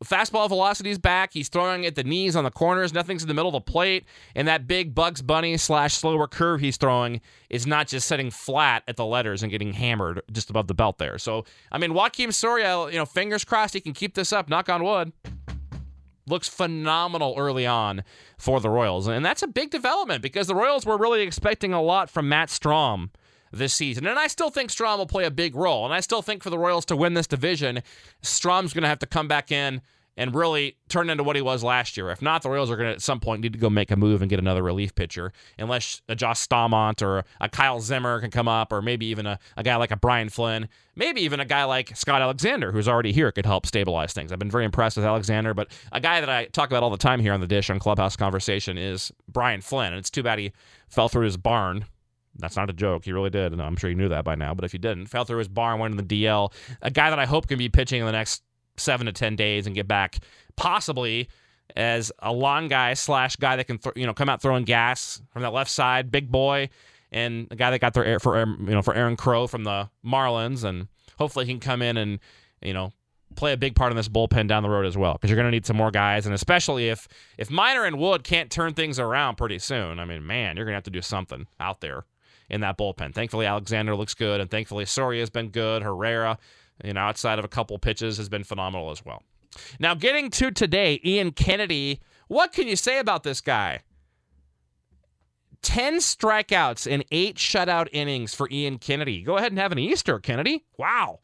fastball 0.03 0.47
velocity 0.47 0.89
is 0.89 0.97
back. 0.97 1.33
He's 1.33 1.49
throwing 1.49 1.85
at 1.85 1.95
the 1.95 2.03
knees 2.03 2.35
on 2.35 2.43
the 2.43 2.51
corners. 2.51 2.93
Nothing's 2.93 3.21
in 3.21 3.27
the 3.27 3.33
middle 3.33 3.49
of 3.49 3.65
the 3.65 3.71
plate. 3.71 4.05
And 4.35 4.47
that 4.47 4.67
big 4.67 4.95
Bugs 4.95 5.21
Bunny 5.21 5.57
slash 5.57 5.95
slower 5.95 6.27
curve 6.27 6.61
he's 6.61 6.77
throwing 6.77 7.21
is 7.49 7.67
not 7.67 7.87
just 7.87 8.07
setting 8.07 8.31
flat 8.31 8.83
at 8.87 8.95
the 8.95 9.05
letters 9.05 9.43
and 9.43 9.51
getting 9.51 9.73
hammered 9.73 10.21
just 10.31 10.49
above 10.49 10.67
the 10.67 10.73
belt 10.73 10.97
there. 10.97 11.17
So, 11.17 11.45
I 11.71 11.77
mean, 11.77 11.91
Joakim 11.91 12.33
Soria, 12.33 12.89
you 12.89 12.97
know, 12.97 13.05
fingers 13.05 13.43
crossed 13.43 13.73
he 13.73 13.81
can 13.81 13.93
keep 13.93 14.13
this 14.13 14.31
up. 14.31 14.49
Knock 14.49 14.69
on 14.69 14.83
wood. 14.83 15.11
Looks 16.27 16.47
phenomenal 16.47 17.33
early 17.37 17.65
on 17.65 18.03
for 18.37 18.59
the 18.59 18.69
Royals. 18.69 19.07
And 19.07 19.25
that's 19.25 19.41
a 19.41 19.47
big 19.47 19.71
development 19.71 20.21
because 20.21 20.47
the 20.47 20.55
Royals 20.55 20.85
were 20.85 20.97
really 20.97 21.21
expecting 21.21 21.73
a 21.73 21.81
lot 21.81 22.09
from 22.09 22.29
Matt 22.29 22.49
Strahm 22.49 23.09
this 23.51 23.73
season. 23.73 24.07
And 24.07 24.19
I 24.19 24.27
still 24.27 24.49
think 24.49 24.69
Strahm 24.69 24.97
will 24.97 25.05
play 25.05 25.25
a 25.25 25.31
big 25.31 25.55
role. 25.55 25.85
And 25.85 25.93
I 25.93 25.99
still 25.99 26.21
think 26.21 26.43
for 26.43 26.49
the 26.49 26.59
Royals 26.59 26.85
to 26.85 26.95
win 26.95 27.13
this 27.13 27.27
division, 27.27 27.81
Strahm's 28.23 28.73
going 28.73 28.83
to 28.83 28.89
have 28.89 28.99
to 28.99 29.07
come 29.07 29.27
back 29.27 29.51
in 29.51 29.81
and 30.19 30.35
really 30.35 30.75
turn 30.89 31.09
into 31.09 31.23
what 31.23 31.37
he 31.37 31.41
was 31.41 31.63
last 31.63 31.95
year. 31.95 32.09
If 32.11 32.21
not, 32.21 32.41
the 32.41 32.49
Royals 32.49 32.69
are 32.69 32.75
going 32.75 32.89
to 32.89 32.93
at 32.93 33.01
some 33.01 33.21
point 33.21 33.41
need 33.41 33.53
to 33.53 33.59
go 33.59 33.69
make 33.69 33.89
a 33.89 33.95
move 33.95 34.21
and 34.21 34.29
get 34.29 34.37
another 34.37 34.61
relief 34.61 34.93
pitcher, 34.93 35.31
unless 35.57 36.01
a 36.09 36.15
Josh 36.15 36.45
Staumont 36.45 37.01
or 37.01 37.23
a 37.39 37.47
Kyle 37.47 37.79
Zimmer 37.79 38.19
can 38.19 38.29
come 38.29 38.47
up, 38.49 38.73
or 38.73 38.81
maybe 38.81 39.05
even 39.05 39.25
a, 39.25 39.39
a 39.55 39.63
guy 39.63 39.77
like 39.77 39.91
a 39.91 39.95
Brian 39.95 40.27
Flynn, 40.27 40.67
maybe 40.93 41.21
even 41.21 41.39
a 41.39 41.45
guy 41.45 41.63
like 41.63 41.95
Scott 41.95 42.21
Alexander, 42.21 42.73
who's 42.73 42.89
already 42.89 43.13
here, 43.13 43.31
could 43.31 43.45
help 43.45 43.65
stabilize 43.65 44.11
things. 44.11 44.33
I've 44.33 44.39
been 44.39 44.51
very 44.51 44.65
impressed 44.65 44.97
with 44.97 45.05
Alexander, 45.05 45.53
but 45.53 45.69
a 45.93 46.01
guy 46.01 46.19
that 46.19 46.29
I 46.29 46.47
talk 46.47 46.69
about 46.69 46.83
all 46.83 46.89
the 46.89 46.97
time 46.97 47.21
here 47.21 47.31
on 47.31 47.39
the 47.39 47.47
dish 47.47 47.69
on 47.69 47.79
Clubhouse 47.79 48.17
Conversation 48.17 48.77
is 48.77 49.13
Brian 49.29 49.61
Flynn, 49.61 49.93
and 49.93 49.99
it's 49.99 50.09
too 50.09 50.23
bad 50.23 50.37
he 50.37 50.51
fell 50.89 51.07
through 51.07 51.25
his 51.25 51.37
barn 51.37 51.85
that's 52.39 52.55
not 52.55 52.69
a 52.69 52.73
joke. 52.73 53.05
He 53.05 53.11
really 53.11 53.29
did. 53.29 53.51
And 53.51 53.61
I'm 53.61 53.75
sure 53.75 53.89
you 53.89 53.95
knew 53.95 54.09
that 54.09 54.23
by 54.23 54.35
now. 54.35 54.53
But 54.53 54.65
if 54.65 54.73
you 54.73 54.79
didn't, 54.79 55.07
fell 55.07 55.25
through 55.25 55.39
his 55.39 55.47
barn, 55.47 55.79
went 55.79 55.91
in 55.91 56.05
the 56.05 56.23
DL. 56.23 56.51
A 56.81 56.91
guy 56.91 57.09
that 57.09 57.19
I 57.19 57.25
hope 57.25 57.47
can 57.47 57.57
be 57.57 57.69
pitching 57.69 57.99
in 57.99 58.05
the 58.05 58.11
next 58.11 58.43
seven 58.77 59.05
to 59.05 59.11
10 59.11 59.35
days 59.35 59.67
and 59.67 59.75
get 59.75 59.87
back 59.87 60.19
possibly 60.55 61.29
as 61.75 62.11
a 62.19 62.31
long 62.31 62.67
guy 62.67 62.93
slash 62.93 63.35
guy 63.35 63.55
that 63.55 63.65
can, 63.65 63.77
th- 63.77 63.95
you 63.95 64.05
know, 64.05 64.13
come 64.13 64.29
out 64.29 64.41
throwing 64.41 64.63
gas 64.63 65.21
from 65.31 65.43
that 65.43 65.53
left 65.53 65.69
side, 65.69 66.11
big 66.11 66.31
boy, 66.31 66.69
and 67.11 67.47
a 67.51 67.55
guy 67.55 67.71
that 67.71 67.79
got 67.79 67.93
there 67.93 68.19
for, 68.19 68.39
you 68.39 68.71
know, 68.71 68.81
for 68.81 68.95
Aaron 68.95 69.15
Crow 69.15 69.45
from 69.47 69.63
the 69.63 69.89
Marlins. 70.05 70.63
And 70.63 70.87
hopefully 71.17 71.45
he 71.45 71.51
can 71.51 71.59
come 71.59 71.81
in 71.81 71.97
and, 71.97 72.19
you 72.61 72.73
know, 72.73 72.91
play 73.35 73.53
a 73.53 73.57
big 73.57 73.75
part 73.75 73.91
in 73.91 73.95
this 73.95 74.09
bullpen 74.09 74.47
down 74.47 74.63
the 74.63 74.69
road 74.69 74.85
as 74.85 74.97
well 74.97 75.13
because 75.13 75.29
you're 75.29 75.35
going 75.37 75.47
to 75.47 75.51
need 75.51 75.65
some 75.65 75.77
more 75.77 75.91
guys 75.91 76.25
and 76.25 76.33
especially 76.33 76.89
if 76.89 77.07
if 77.37 77.49
Minor 77.49 77.85
and 77.85 77.97
Wood 77.97 78.23
can't 78.23 78.49
turn 78.49 78.73
things 78.73 78.99
around 78.99 79.35
pretty 79.35 79.59
soon 79.59 79.99
I 79.99 80.05
mean 80.05 80.25
man 80.25 80.55
you're 80.55 80.65
going 80.65 80.73
to 80.73 80.77
have 80.77 80.83
to 80.83 80.91
do 80.91 81.01
something 81.01 81.47
out 81.59 81.81
there 81.81 82.05
in 82.49 82.61
that 82.61 82.77
bullpen. 82.77 83.13
Thankfully, 83.13 83.45
Alexander 83.45 83.95
looks 83.95 84.13
good, 84.13 84.41
and 84.41 84.49
thankfully, 84.49 84.85
Soria 84.85 85.21
has 85.21 85.29
been 85.29 85.49
good. 85.49 85.83
Herrera, 85.83 86.37
you 86.83 86.93
know, 86.93 87.01
outside 87.01 87.39
of 87.39 87.45
a 87.45 87.49
couple 87.49 87.77
pitches, 87.79 88.17
has 88.17 88.29
been 88.29 88.43
phenomenal 88.43 88.91
as 88.91 89.03
well. 89.05 89.23
Now, 89.79 89.93
getting 89.95 90.29
to 90.31 90.51
today, 90.51 90.99
Ian 91.03 91.31
Kennedy. 91.31 92.01
What 92.27 92.53
can 92.53 92.67
you 92.67 92.75
say 92.75 92.99
about 92.99 93.23
this 93.23 93.41
guy? 93.41 93.81
10 95.61 95.97
strikeouts 95.97 96.89
and 96.89 97.03
eight 97.11 97.35
shutout 97.35 97.87
innings 97.91 98.33
for 98.33 98.47
Ian 98.51 98.77
Kennedy. 98.77 99.21
Go 99.23 99.37
ahead 99.37 99.51
and 99.51 99.59
have 99.59 99.71
an 99.71 99.79
Easter, 99.79 100.19
Kennedy. 100.19 100.63
Wow. 100.77 101.19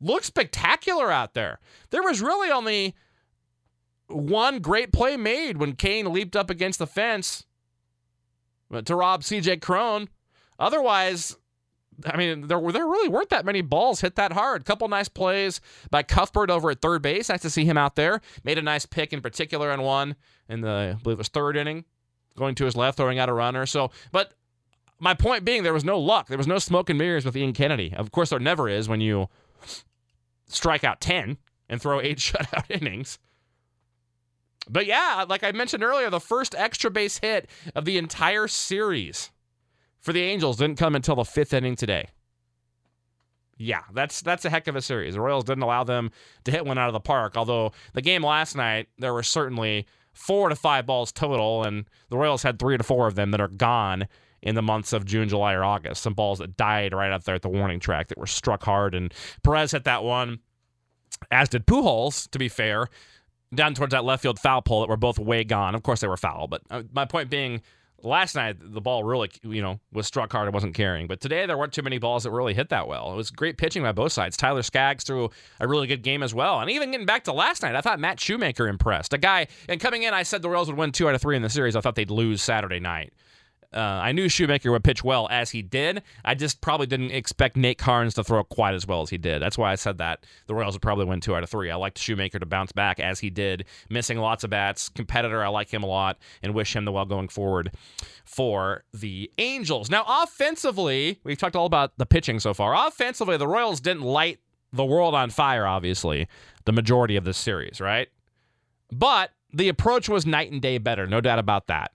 Looks 0.00 0.26
spectacular 0.26 1.10
out 1.10 1.34
there. 1.34 1.58
There 1.90 2.02
was 2.02 2.20
really 2.20 2.50
only 2.50 2.94
one 4.08 4.60
great 4.60 4.92
play 4.92 5.16
made 5.16 5.56
when 5.56 5.74
Cain 5.74 6.12
leaped 6.12 6.36
up 6.36 6.50
against 6.50 6.78
the 6.78 6.86
fence 6.86 7.45
Uh, 8.72 8.82
to 8.82 8.96
rob 8.96 9.22
CJ 9.22 9.60
Cron. 9.60 10.08
Otherwise, 10.58 11.36
I 12.04 12.16
mean, 12.16 12.48
there, 12.48 12.58
were 12.58 12.72
there 12.72 12.86
really 12.86 13.08
weren't 13.08 13.30
that 13.30 13.44
many 13.44 13.62
balls 13.62 14.00
hit 14.00 14.16
that 14.16 14.32
hard. 14.32 14.64
Couple 14.64 14.88
nice 14.88 15.08
plays 15.08 15.60
by 15.90 16.02
Cuthbert 16.02 16.50
over 16.50 16.70
at 16.70 16.80
third 16.80 17.02
base. 17.02 17.28
Nice 17.28 17.42
to 17.42 17.50
see 17.50 17.64
him 17.64 17.78
out 17.78 17.96
there. 17.96 18.20
Made 18.44 18.58
a 18.58 18.62
nice 18.62 18.86
pick 18.86 19.12
in 19.12 19.20
particular 19.20 19.70
on 19.70 19.82
one 19.82 20.16
in 20.48 20.60
the, 20.60 20.96
I 20.98 21.02
believe 21.02 21.16
it 21.16 21.18
was 21.18 21.28
third 21.28 21.56
inning, 21.56 21.84
going 22.36 22.54
to 22.56 22.64
his 22.64 22.76
left, 22.76 22.96
throwing 22.96 23.18
out 23.18 23.28
a 23.28 23.32
runner. 23.32 23.66
So, 23.66 23.90
but 24.12 24.34
my 24.98 25.14
point 25.14 25.44
being, 25.44 25.62
there 25.62 25.72
was 25.72 25.84
no 25.84 25.98
luck. 25.98 26.28
There 26.28 26.38
was 26.38 26.46
no 26.46 26.58
smoke 26.58 26.90
and 26.90 26.98
mirrors 26.98 27.24
with 27.24 27.36
Ian 27.36 27.52
Kennedy. 27.52 27.94
Of 27.96 28.10
course, 28.12 28.30
there 28.30 28.38
never 28.38 28.68
is 28.68 28.88
when 28.88 29.00
you 29.00 29.28
strike 30.48 30.84
out 30.84 31.00
10 31.00 31.38
and 31.68 31.80
throw 31.80 32.00
eight 32.00 32.18
shutout 32.18 32.70
innings. 32.70 33.18
But 34.68 34.86
yeah, 34.86 35.24
like 35.28 35.44
I 35.44 35.52
mentioned 35.52 35.84
earlier, 35.84 36.10
the 36.10 36.20
first 36.20 36.54
extra 36.56 36.90
base 36.90 37.18
hit 37.18 37.48
of 37.74 37.84
the 37.84 37.98
entire 37.98 38.48
series 38.48 39.30
for 40.00 40.12
the 40.12 40.22
Angels 40.22 40.56
didn't 40.56 40.78
come 40.78 40.94
until 40.94 41.16
the 41.16 41.24
fifth 41.24 41.52
inning 41.52 41.76
today. 41.76 42.08
Yeah, 43.58 43.82
that's 43.94 44.20
that's 44.20 44.44
a 44.44 44.50
heck 44.50 44.68
of 44.68 44.76
a 44.76 44.82
series. 44.82 45.14
The 45.14 45.20
Royals 45.20 45.44
didn't 45.44 45.62
allow 45.62 45.82
them 45.82 46.10
to 46.44 46.50
hit 46.50 46.66
one 46.66 46.78
out 46.78 46.88
of 46.88 46.92
the 46.92 47.00
park. 47.00 47.36
Although 47.36 47.72
the 47.94 48.02
game 48.02 48.22
last 48.22 48.54
night, 48.54 48.88
there 48.98 49.14
were 49.14 49.22
certainly 49.22 49.86
four 50.12 50.48
to 50.48 50.54
five 50.56 50.86
balls 50.86 51.10
total, 51.10 51.64
and 51.64 51.86
the 52.10 52.18
Royals 52.18 52.42
had 52.42 52.58
three 52.58 52.76
to 52.76 52.84
four 52.84 53.06
of 53.06 53.14
them 53.14 53.30
that 53.30 53.40
are 53.40 53.48
gone 53.48 54.08
in 54.42 54.54
the 54.54 54.62
months 54.62 54.92
of 54.92 55.06
June, 55.06 55.28
July, 55.28 55.54
or 55.54 55.64
August. 55.64 56.02
Some 56.02 56.14
balls 56.14 56.38
that 56.38 56.56
died 56.56 56.92
right 56.92 57.10
up 57.10 57.24
there 57.24 57.34
at 57.34 57.42
the 57.42 57.48
warning 57.48 57.80
track 57.80 58.08
that 58.08 58.18
were 58.18 58.26
struck 58.26 58.62
hard, 58.62 58.94
and 58.94 59.12
Perez 59.42 59.72
hit 59.72 59.84
that 59.84 60.04
one, 60.04 60.40
as 61.30 61.48
did 61.48 61.66
Pujols. 61.66 62.30
To 62.30 62.38
be 62.38 62.48
fair, 62.48 62.88
down 63.54 63.74
towards 63.74 63.92
that 63.92 64.04
left 64.04 64.22
field 64.22 64.38
foul 64.38 64.62
pole 64.62 64.80
that 64.80 64.88
were 64.88 64.96
both 64.96 65.18
way 65.18 65.44
gone. 65.44 65.74
Of 65.74 65.82
course, 65.82 66.00
they 66.00 66.08
were 66.08 66.16
foul, 66.16 66.48
but 66.48 66.62
uh, 66.70 66.82
my 66.92 67.04
point 67.04 67.30
being, 67.30 67.62
last 68.02 68.34
night 68.34 68.56
the 68.60 68.80
ball 68.80 69.04
really, 69.04 69.30
you 69.42 69.62
know, 69.62 69.80
was 69.92 70.06
struck 70.06 70.32
hard. 70.32 70.48
It 70.48 70.54
wasn't 70.54 70.74
carrying. 70.74 71.06
But 71.06 71.20
today 71.20 71.46
there 71.46 71.56
weren't 71.56 71.72
too 71.72 71.82
many 71.82 71.98
balls 71.98 72.24
that 72.24 72.30
really 72.30 72.54
hit 72.54 72.68
that 72.68 72.86
well. 72.88 73.12
It 73.12 73.16
was 73.16 73.30
great 73.30 73.58
pitching 73.58 73.82
by 73.82 73.92
both 73.92 74.12
sides. 74.12 74.36
Tyler 74.36 74.62
Skaggs 74.62 75.04
threw 75.04 75.30
a 75.60 75.68
really 75.68 75.86
good 75.86 76.02
game 76.02 76.22
as 76.22 76.34
well. 76.34 76.60
And 76.60 76.70
even 76.70 76.90
getting 76.90 77.06
back 77.06 77.24
to 77.24 77.32
last 77.32 77.62
night, 77.62 77.74
I 77.74 77.80
thought 77.80 77.98
Matt 78.00 78.20
Shoemaker 78.20 78.68
impressed. 78.68 79.12
A 79.12 79.18
guy, 79.18 79.48
and 79.68 79.80
coming 79.80 80.02
in, 80.02 80.14
I 80.14 80.22
said 80.22 80.42
the 80.42 80.50
Royals 80.50 80.68
would 80.68 80.76
win 80.76 80.92
two 80.92 81.08
out 81.08 81.14
of 81.14 81.22
three 81.22 81.36
in 81.36 81.42
the 81.42 81.50
series. 81.50 81.76
I 81.76 81.80
thought 81.80 81.94
they'd 81.94 82.10
lose 82.10 82.42
Saturday 82.42 82.80
night. 82.80 83.12
Uh, 83.72 83.78
I 83.78 84.12
knew 84.12 84.28
Shoemaker 84.28 84.70
would 84.72 84.84
pitch 84.84 85.04
well 85.04 85.28
as 85.30 85.50
he 85.50 85.62
did. 85.62 86.02
I 86.24 86.34
just 86.34 86.60
probably 86.60 86.86
didn't 86.86 87.10
expect 87.10 87.56
Nate 87.56 87.78
Karns 87.78 88.14
to 88.14 88.24
throw 88.24 88.42
quite 88.44 88.74
as 88.74 88.86
well 88.86 89.02
as 89.02 89.10
he 89.10 89.18
did. 89.18 89.42
That's 89.42 89.58
why 89.58 89.72
I 89.72 89.74
said 89.74 89.98
that 89.98 90.24
the 90.46 90.54
Royals 90.54 90.74
would 90.74 90.82
probably 90.82 91.04
win 91.04 91.20
two 91.20 91.34
out 91.34 91.42
of 91.42 91.50
three. 91.50 91.70
I 91.70 91.76
liked 91.76 91.98
Shoemaker 91.98 92.38
to 92.38 92.46
bounce 92.46 92.72
back 92.72 93.00
as 93.00 93.20
he 93.20 93.30
did, 93.30 93.64
missing 93.90 94.18
lots 94.18 94.44
of 94.44 94.50
bats. 94.50 94.88
Competitor, 94.88 95.44
I 95.44 95.48
like 95.48 95.72
him 95.72 95.82
a 95.82 95.86
lot 95.86 96.18
and 96.42 96.54
wish 96.54 96.74
him 96.74 96.84
the 96.84 96.92
well 96.92 97.04
going 97.04 97.28
forward 97.28 97.72
for 98.24 98.84
the 98.92 99.30
Angels. 99.38 99.90
Now, 99.90 100.04
offensively, 100.08 101.20
we've 101.24 101.38
talked 101.38 101.56
all 101.56 101.66
about 101.66 101.96
the 101.98 102.06
pitching 102.06 102.40
so 102.40 102.54
far. 102.54 102.74
Offensively, 102.74 103.36
the 103.36 103.48
Royals 103.48 103.80
didn't 103.80 104.02
light 104.02 104.40
the 104.72 104.84
world 104.84 105.14
on 105.14 105.30
fire, 105.30 105.66
obviously, 105.66 106.28
the 106.64 106.72
majority 106.72 107.16
of 107.16 107.24
this 107.24 107.38
series, 107.38 107.80
right? 107.80 108.08
But 108.92 109.30
the 109.52 109.68
approach 109.68 110.08
was 110.08 110.26
night 110.26 110.52
and 110.52 110.60
day 110.60 110.78
better, 110.78 111.06
no 111.06 111.20
doubt 111.20 111.38
about 111.38 111.66
that. 111.68 111.92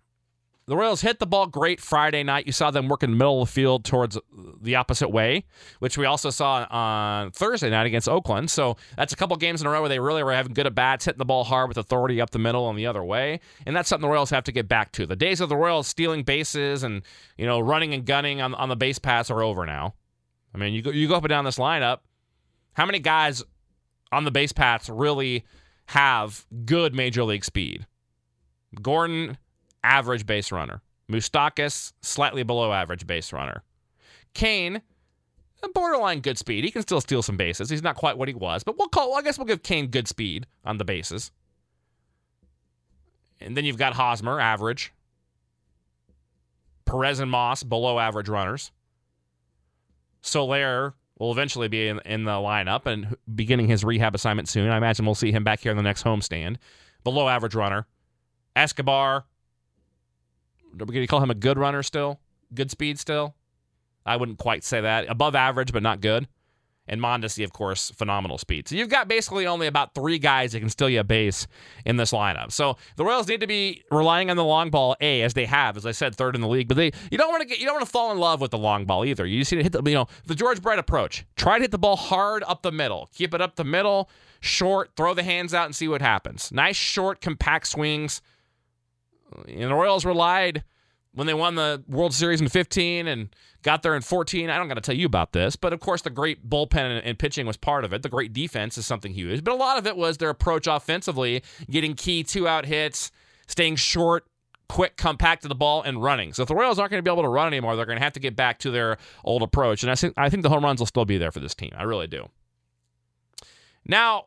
The 0.71 0.77
Royals 0.77 1.01
hit 1.01 1.19
the 1.19 1.27
ball 1.27 1.47
great 1.47 1.81
Friday 1.81 2.23
night. 2.23 2.47
You 2.47 2.53
saw 2.53 2.71
them 2.71 2.87
work 2.87 3.03
in 3.03 3.11
the 3.11 3.17
middle 3.17 3.41
of 3.41 3.49
the 3.49 3.51
field 3.51 3.83
towards 3.83 4.17
the 4.61 4.75
opposite 4.75 5.09
way, 5.09 5.43
which 5.79 5.97
we 5.97 6.05
also 6.05 6.29
saw 6.29 6.65
on 6.71 7.31
Thursday 7.31 7.69
night 7.69 7.87
against 7.87 8.07
Oakland. 8.07 8.49
So 8.49 8.77
that's 8.95 9.11
a 9.11 9.17
couple 9.17 9.35
games 9.35 9.59
in 9.59 9.67
a 9.67 9.69
row 9.69 9.81
where 9.81 9.89
they 9.89 9.99
really 9.99 10.23
were 10.23 10.31
having 10.31 10.53
good 10.53 10.67
at 10.67 10.73
bats, 10.73 11.03
hitting 11.03 11.17
the 11.17 11.25
ball 11.25 11.43
hard 11.43 11.67
with 11.67 11.77
authority 11.77 12.21
up 12.21 12.29
the 12.29 12.39
middle 12.39 12.69
and 12.69 12.79
the 12.79 12.85
other 12.85 13.03
way. 13.03 13.41
And 13.65 13.75
that's 13.75 13.89
something 13.89 14.07
the 14.07 14.13
Royals 14.13 14.29
have 14.29 14.45
to 14.45 14.53
get 14.53 14.69
back 14.69 14.93
to. 14.93 15.05
The 15.05 15.17
days 15.17 15.41
of 15.41 15.49
the 15.49 15.57
Royals 15.57 15.87
stealing 15.87 16.23
bases 16.23 16.83
and 16.83 17.01
you 17.37 17.45
know 17.45 17.59
running 17.59 17.93
and 17.93 18.05
gunning 18.05 18.39
on, 18.39 18.55
on 18.55 18.69
the 18.69 18.77
base 18.77 18.97
pass 18.97 19.29
are 19.29 19.43
over 19.43 19.65
now. 19.65 19.95
I 20.55 20.57
mean, 20.57 20.73
you 20.73 20.81
go 20.81 20.91
you 20.91 21.09
go 21.09 21.15
up 21.15 21.23
and 21.25 21.29
down 21.29 21.43
this 21.43 21.57
lineup. 21.57 21.97
How 22.75 22.85
many 22.85 22.99
guys 22.99 23.43
on 24.09 24.23
the 24.23 24.31
base 24.31 24.53
paths 24.53 24.87
really 24.87 25.43
have 25.87 26.45
good 26.63 26.95
major 26.95 27.25
league 27.25 27.43
speed? 27.43 27.87
Gordon 28.81 29.37
average 29.83 30.25
base 30.25 30.51
runner. 30.51 30.81
Moustakas, 31.09 31.93
slightly 32.01 32.43
below 32.43 32.71
average 32.71 33.05
base 33.05 33.33
runner. 33.33 33.63
Cain, 34.33 34.81
borderline 35.73 36.21
good 36.21 36.37
speed. 36.37 36.63
He 36.63 36.71
can 36.71 36.81
still 36.81 37.01
steal 37.01 37.21
some 37.21 37.37
bases. 37.37 37.69
He's 37.69 37.83
not 37.83 37.95
quite 37.95 38.17
what 38.17 38.27
he 38.27 38.33
was, 38.33 38.63
but 38.63 38.77
we'll 38.77 38.87
call. 38.87 39.15
I 39.15 39.21
guess 39.21 39.37
we'll 39.37 39.47
give 39.47 39.63
Cain 39.63 39.87
good 39.87 40.07
speed 40.07 40.47
on 40.65 40.77
the 40.77 40.85
bases. 40.85 41.31
And 43.39 43.57
then 43.57 43.65
you've 43.65 43.77
got 43.77 43.93
Hosmer, 43.93 44.39
average. 44.39 44.93
Perez 46.85 47.19
and 47.19 47.31
Moss, 47.31 47.63
below 47.63 47.99
average 47.99 48.29
runners. 48.29 48.71
Soler, 50.21 50.93
will 51.21 51.31
eventually 51.31 51.67
be 51.67 51.87
in, 51.87 51.99
in 52.03 52.23
the 52.23 52.31
lineup 52.31 52.87
and 52.87 53.15
beginning 53.35 53.67
his 53.67 53.83
rehab 53.83 54.15
assignment 54.15 54.49
soon. 54.49 54.71
I 54.71 54.77
imagine 54.77 55.05
we'll 55.05 55.13
see 55.13 55.31
him 55.31 55.43
back 55.43 55.59
here 55.59 55.69
in 55.69 55.77
the 55.77 55.83
next 55.83 56.03
homestand. 56.03 56.57
Below 57.03 57.29
average 57.29 57.53
runner. 57.53 57.85
Escobar. 58.55 59.25
Going 60.77 60.91
to 60.91 61.07
call 61.07 61.21
him 61.21 61.31
a 61.31 61.35
good 61.35 61.57
runner 61.57 61.83
still? 61.83 62.19
Good 62.53 62.71
speed 62.71 62.99
still? 62.99 63.35
I 64.05 64.17
wouldn't 64.17 64.39
quite 64.39 64.63
say 64.63 64.81
that. 64.81 65.09
Above 65.09 65.35
average, 65.35 65.71
but 65.71 65.83
not 65.83 66.01
good. 66.01 66.27
And 66.87 66.99
Mondesi, 66.99 67.43
of 67.43 67.53
course, 67.53 67.91
phenomenal 67.91 68.37
speed. 68.37 68.67
So 68.67 68.75
you've 68.75 68.89
got 68.89 69.07
basically 69.07 69.45
only 69.45 69.67
about 69.67 69.93
three 69.93 70.17
guys 70.17 70.51
that 70.51 70.59
can 70.59 70.69
steal 70.69 70.89
you 70.89 70.99
a 70.99 71.03
base 71.03 71.47
in 71.85 71.95
this 71.95 72.11
lineup. 72.11 72.51
So 72.51 72.75
the 72.97 73.05
Royals 73.05 73.27
need 73.27 73.39
to 73.41 73.47
be 73.47 73.83
relying 73.91 74.29
on 74.31 74.35
the 74.35 74.43
long 74.43 74.71
ball, 74.71 74.97
a 74.99 75.21
as 75.21 75.35
they 75.35 75.45
have, 75.45 75.77
as 75.77 75.85
I 75.85 75.91
said, 75.91 76.15
third 76.15 76.35
in 76.35 76.41
the 76.41 76.47
league. 76.47 76.67
But 76.67 76.77
they 76.77 76.91
you 77.11 77.17
don't 77.17 77.29
want 77.29 77.41
to 77.43 77.47
get 77.47 77.59
you 77.59 77.65
don't 77.65 77.75
want 77.75 77.85
to 77.85 77.91
fall 77.91 78.11
in 78.11 78.17
love 78.17 78.41
with 78.41 78.51
the 78.51 78.57
long 78.57 78.85
ball 78.85 79.05
either. 79.05 79.25
You 79.25 79.39
just 79.39 79.51
need 79.51 79.59
to 79.59 79.63
hit 79.63 79.71
the 79.73 79.83
you 79.89 79.95
know 79.95 80.07
the 80.25 80.35
George 80.35 80.61
Brett 80.61 80.79
approach. 80.79 81.23
Try 81.35 81.59
to 81.59 81.61
hit 81.61 81.71
the 81.71 81.77
ball 81.77 81.95
hard 81.95 82.43
up 82.47 82.63
the 82.63 82.71
middle. 82.71 83.09
Keep 83.13 83.35
it 83.35 83.41
up 83.41 83.55
the 83.55 83.63
middle, 83.63 84.09
short. 84.39 84.91
Throw 84.97 85.13
the 85.13 85.23
hands 85.23 85.53
out 85.53 85.67
and 85.67 85.75
see 85.75 85.87
what 85.87 86.01
happens. 86.01 86.51
Nice 86.51 86.75
short, 86.75 87.21
compact 87.21 87.67
swings. 87.67 88.21
And 89.47 89.71
the 89.71 89.75
Royals 89.75 90.05
relied 90.05 90.63
when 91.13 91.27
they 91.27 91.33
won 91.33 91.55
the 91.55 91.83
World 91.87 92.13
Series 92.13 92.41
in 92.41 92.47
15 92.47 93.07
and 93.07 93.29
got 93.63 93.83
there 93.83 93.95
in 93.95 94.01
14. 94.01 94.49
I 94.49 94.57
don't 94.57 94.67
got 94.67 94.75
to 94.75 94.81
tell 94.81 94.95
you 94.95 95.05
about 95.05 95.33
this, 95.33 95.55
but 95.55 95.73
of 95.73 95.79
course, 95.79 96.01
the 96.01 96.09
great 96.09 96.49
bullpen 96.49 97.01
and, 97.03 97.19
pitching 97.19 97.45
was 97.45 97.57
part 97.57 97.83
of 97.83 97.93
it. 97.93 98.01
The 98.01 98.09
great 98.09 98.33
defense 98.33 98.77
is 98.77 98.85
something 98.85 99.13
huge, 99.13 99.43
but 99.43 99.53
a 99.53 99.57
lot 99.57 99.77
of 99.77 99.85
it 99.85 99.97
was 99.97 100.17
their 100.17 100.29
approach 100.29 100.67
offensively, 100.67 101.43
getting 101.69 101.93
key 101.93 102.23
two 102.23 102.47
out 102.47 102.65
hits, 102.65 103.11
staying 103.47 103.75
short, 103.75 104.25
quick, 104.69 104.95
compact 104.95 105.41
to 105.41 105.47
the 105.47 105.55
ball, 105.55 105.81
and 105.81 106.01
running. 106.01 106.33
So 106.33 106.43
if 106.43 106.47
the 106.47 106.55
Royals 106.55 106.79
aren't 106.79 106.91
going 106.91 107.03
to 107.03 107.07
be 107.07 107.13
able 107.13 107.23
to 107.23 107.29
run 107.29 107.47
anymore, 107.47 107.75
they're 107.75 107.85
going 107.85 107.97
to 107.97 108.03
have 108.03 108.13
to 108.13 108.19
get 108.19 108.35
back 108.35 108.59
to 108.59 108.71
their 108.71 108.97
old 109.23 109.43
approach. 109.43 109.83
And 109.83 109.91
I 109.91 109.95
think 109.95 110.13
I 110.17 110.29
think 110.29 110.43
the 110.43 110.49
home 110.49 110.63
runs 110.63 110.79
will 110.79 110.87
still 110.87 111.05
be 111.05 111.17
there 111.17 111.31
for 111.31 111.39
this 111.39 111.53
team. 111.53 111.71
I 111.75 111.83
really 111.83 112.07
do. 112.07 112.29
Now, 113.85 114.25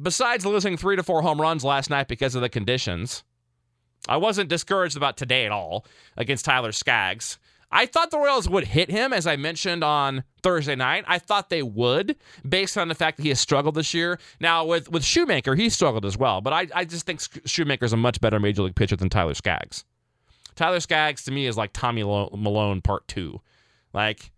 besides 0.00 0.44
losing 0.44 0.76
three 0.76 0.96
to 0.96 1.02
four 1.02 1.22
home 1.22 1.40
runs 1.40 1.64
last 1.64 1.90
night 1.90 2.08
because 2.08 2.34
of 2.34 2.42
the 2.42 2.48
conditions. 2.48 3.22
I 4.08 4.16
wasn't 4.16 4.48
discouraged 4.48 4.96
about 4.96 5.16
today 5.16 5.44
at 5.46 5.52
all 5.52 5.84
against 6.16 6.44
Tyler 6.44 6.72
Skaggs. 6.72 7.38
I 7.70 7.84
thought 7.84 8.10
the 8.10 8.18
Royals 8.18 8.48
would 8.48 8.68
hit 8.68 8.90
him, 8.90 9.12
as 9.12 9.26
I 9.26 9.36
mentioned 9.36 9.84
on 9.84 10.24
Thursday 10.42 10.74
night. 10.74 11.04
I 11.06 11.18
thought 11.18 11.50
they 11.50 11.62
would, 11.62 12.16
based 12.48 12.78
on 12.78 12.88
the 12.88 12.94
fact 12.94 13.18
that 13.18 13.24
he 13.24 13.28
has 13.28 13.40
struggled 13.40 13.74
this 13.74 13.92
year. 13.92 14.18
Now, 14.40 14.64
with, 14.64 14.90
with 14.90 15.04
Shoemaker, 15.04 15.54
he 15.54 15.68
struggled 15.68 16.06
as 16.06 16.16
well, 16.16 16.40
but 16.40 16.52
I, 16.54 16.68
I 16.74 16.84
just 16.86 17.04
think 17.04 17.20
Shoemaker's 17.44 17.92
a 17.92 17.98
much 17.98 18.20
better 18.20 18.40
major 18.40 18.62
league 18.62 18.74
pitcher 18.74 18.96
than 18.96 19.10
Tyler 19.10 19.34
Skaggs. 19.34 19.84
Tyler 20.54 20.80
Skaggs, 20.80 21.24
to 21.24 21.30
me, 21.30 21.46
is 21.46 21.58
like 21.58 21.72
Tommy 21.74 22.02
Milone 22.02 22.80
part 22.80 23.06
two. 23.06 23.40
Like 23.92 24.32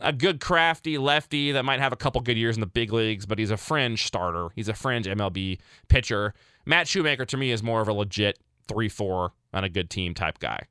a 0.00 0.12
good, 0.12 0.40
crafty 0.40 0.96
lefty 0.96 1.52
that 1.52 1.64
might 1.64 1.80
have 1.80 1.92
a 1.92 1.96
couple 1.96 2.20
good 2.20 2.38
years 2.38 2.56
in 2.56 2.60
the 2.60 2.66
big 2.66 2.92
leagues, 2.92 3.26
but 3.26 3.38
he's 3.38 3.50
a 3.50 3.56
fringe 3.56 4.06
starter. 4.06 4.48
He's 4.54 4.68
a 4.68 4.74
fringe 4.74 5.06
MLB 5.06 5.58
pitcher. 5.88 6.34
Matt 6.64 6.86
Shoemaker, 6.86 7.24
to 7.26 7.36
me, 7.36 7.50
is 7.50 7.62
more 7.62 7.80
of 7.80 7.88
a 7.88 7.92
legit 7.92 8.38
3 8.70 8.88
4 8.88 9.32
on 9.52 9.64
a 9.64 9.68
good 9.68 9.90
team 9.90 10.14
type 10.14 10.38
guy. 10.38 10.66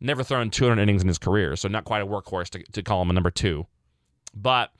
Never 0.00 0.22
thrown 0.22 0.50
200 0.50 0.80
innings 0.80 1.02
in 1.02 1.08
his 1.08 1.18
career, 1.18 1.56
so 1.56 1.68
not 1.68 1.84
quite 1.84 2.02
a 2.02 2.06
workhorse 2.06 2.48
to, 2.50 2.62
to 2.72 2.82
call 2.82 3.02
him 3.02 3.10
a 3.10 3.12
number 3.12 3.30
two. 3.30 3.66
But 4.34 4.70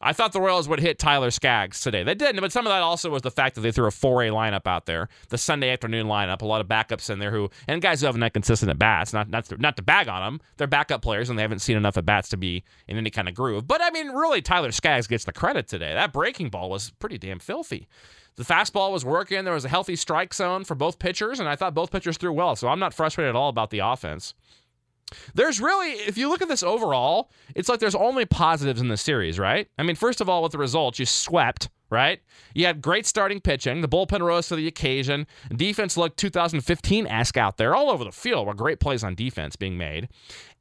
I 0.00 0.12
thought 0.12 0.32
the 0.32 0.40
Royals 0.40 0.68
would 0.68 0.78
hit 0.78 0.98
Tyler 0.98 1.30
Skaggs 1.30 1.80
today. 1.80 2.04
They 2.04 2.14
didn't, 2.14 2.40
but 2.40 2.52
some 2.52 2.66
of 2.66 2.70
that 2.70 2.82
also 2.82 3.10
was 3.10 3.22
the 3.22 3.30
fact 3.30 3.56
that 3.56 3.62
they 3.62 3.72
threw 3.72 3.86
a 3.86 3.90
4A 3.90 4.30
lineup 4.30 4.66
out 4.66 4.86
there, 4.86 5.08
the 5.28 5.38
Sunday 5.38 5.70
afternoon 5.70 6.06
lineup, 6.06 6.42
a 6.42 6.46
lot 6.46 6.60
of 6.60 6.68
backups 6.68 7.10
in 7.10 7.18
there 7.18 7.32
who, 7.32 7.50
and 7.66 7.82
guys 7.82 8.00
who 8.00 8.06
have 8.06 8.16
not 8.16 8.26
had 8.26 8.34
consistent 8.34 8.70
at 8.70 8.78
bats, 8.78 9.12
not, 9.12 9.28
not, 9.28 9.46
to, 9.46 9.56
not 9.56 9.76
to 9.76 9.82
bag 9.82 10.08
on 10.08 10.22
them. 10.22 10.40
They're 10.56 10.68
backup 10.68 11.02
players 11.02 11.30
and 11.30 11.38
they 11.38 11.42
haven't 11.42 11.60
seen 11.60 11.76
enough 11.76 11.96
at 11.96 12.06
bats 12.06 12.28
to 12.28 12.36
be 12.36 12.62
in 12.86 12.96
any 12.96 13.10
kind 13.10 13.28
of 13.28 13.34
groove. 13.34 13.66
But 13.66 13.82
I 13.82 13.90
mean, 13.90 14.10
really, 14.10 14.40
Tyler 14.40 14.70
Skaggs 14.70 15.08
gets 15.08 15.24
the 15.24 15.32
credit 15.32 15.66
today. 15.66 15.94
That 15.94 16.12
breaking 16.12 16.50
ball 16.50 16.70
was 16.70 16.90
pretty 16.90 17.18
damn 17.18 17.40
filthy. 17.40 17.88
The 18.38 18.44
fastball 18.44 18.92
was 18.92 19.04
working. 19.04 19.44
There 19.44 19.52
was 19.52 19.64
a 19.64 19.68
healthy 19.68 19.96
strike 19.96 20.32
zone 20.32 20.62
for 20.62 20.76
both 20.76 21.00
pitchers, 21.00 21.40
and 21.40 21.48
I 21.48 21.56
thought 21.56 21.74
both 21.74 21.90
pitchers 21.90 22.16
threw 22.16 22.32
well. 22.32 22.54
So 22.54 22.68
I'm 22.68 22.78
not 22.78 22.94
frustrated 22.94 23.30
at 23.30 23.36
all 23.36 23.48
about 23.48 23.70
the 23.70 23.80
offense. 23.80 24.32
There's 25.34 25.60
really, 25.60 25.92
if 25.92 26.16
you 26.16 26.28
look 26.28 26.40
at 26.40 26.48
this 26.48 26.62
overall, 26.62 27.30
it's 27.56 27.68
like 27.68 27.80
there's 27.80 27.96
only 27.96 28.26
positives 28.26 28.80
in 28.80 28.88
the 28.88 28.96
series, 28.96 29.40
right? 29.40 29.66
I 29.76 29.82
mean, 29.82 29.96
first 29.96 30.20
of 30.20 30.28
all, 30.28 30.44
with 30.44 30.52
the 30.52 30.58
results, 30.58 31.00
you 31.00 31.06
swept, 31.06 31.68
right? 31.90 32.20
You 32.54 32.66
had 32.66 32.80
great 32.80 33.06
starting 33.06 33.40
pitching. 33.40 33.80
The 33.80 33.88
bullpen 33.88 34.20
rose 34.20 34.46
to 34.48 34.56
the 34.56 34.68
occasion. 34.68 35.26
Defense 35.50 35.96
looked 35.96 36.16
2015 36.18 37.08
esque 37.08 37.36
out 37.36 37.56
there 37.56 37.74
all 37.74 37.90
over 37.90 38.04
the 38.04 38.12
field, 38.12 38.46
where 38.46 38.54
great 38.54 38.78
plays 38.78 39.02
on 39.02 39.16
defense 39.16 39.56
being 39.56 39.76
made. 39.76 40.08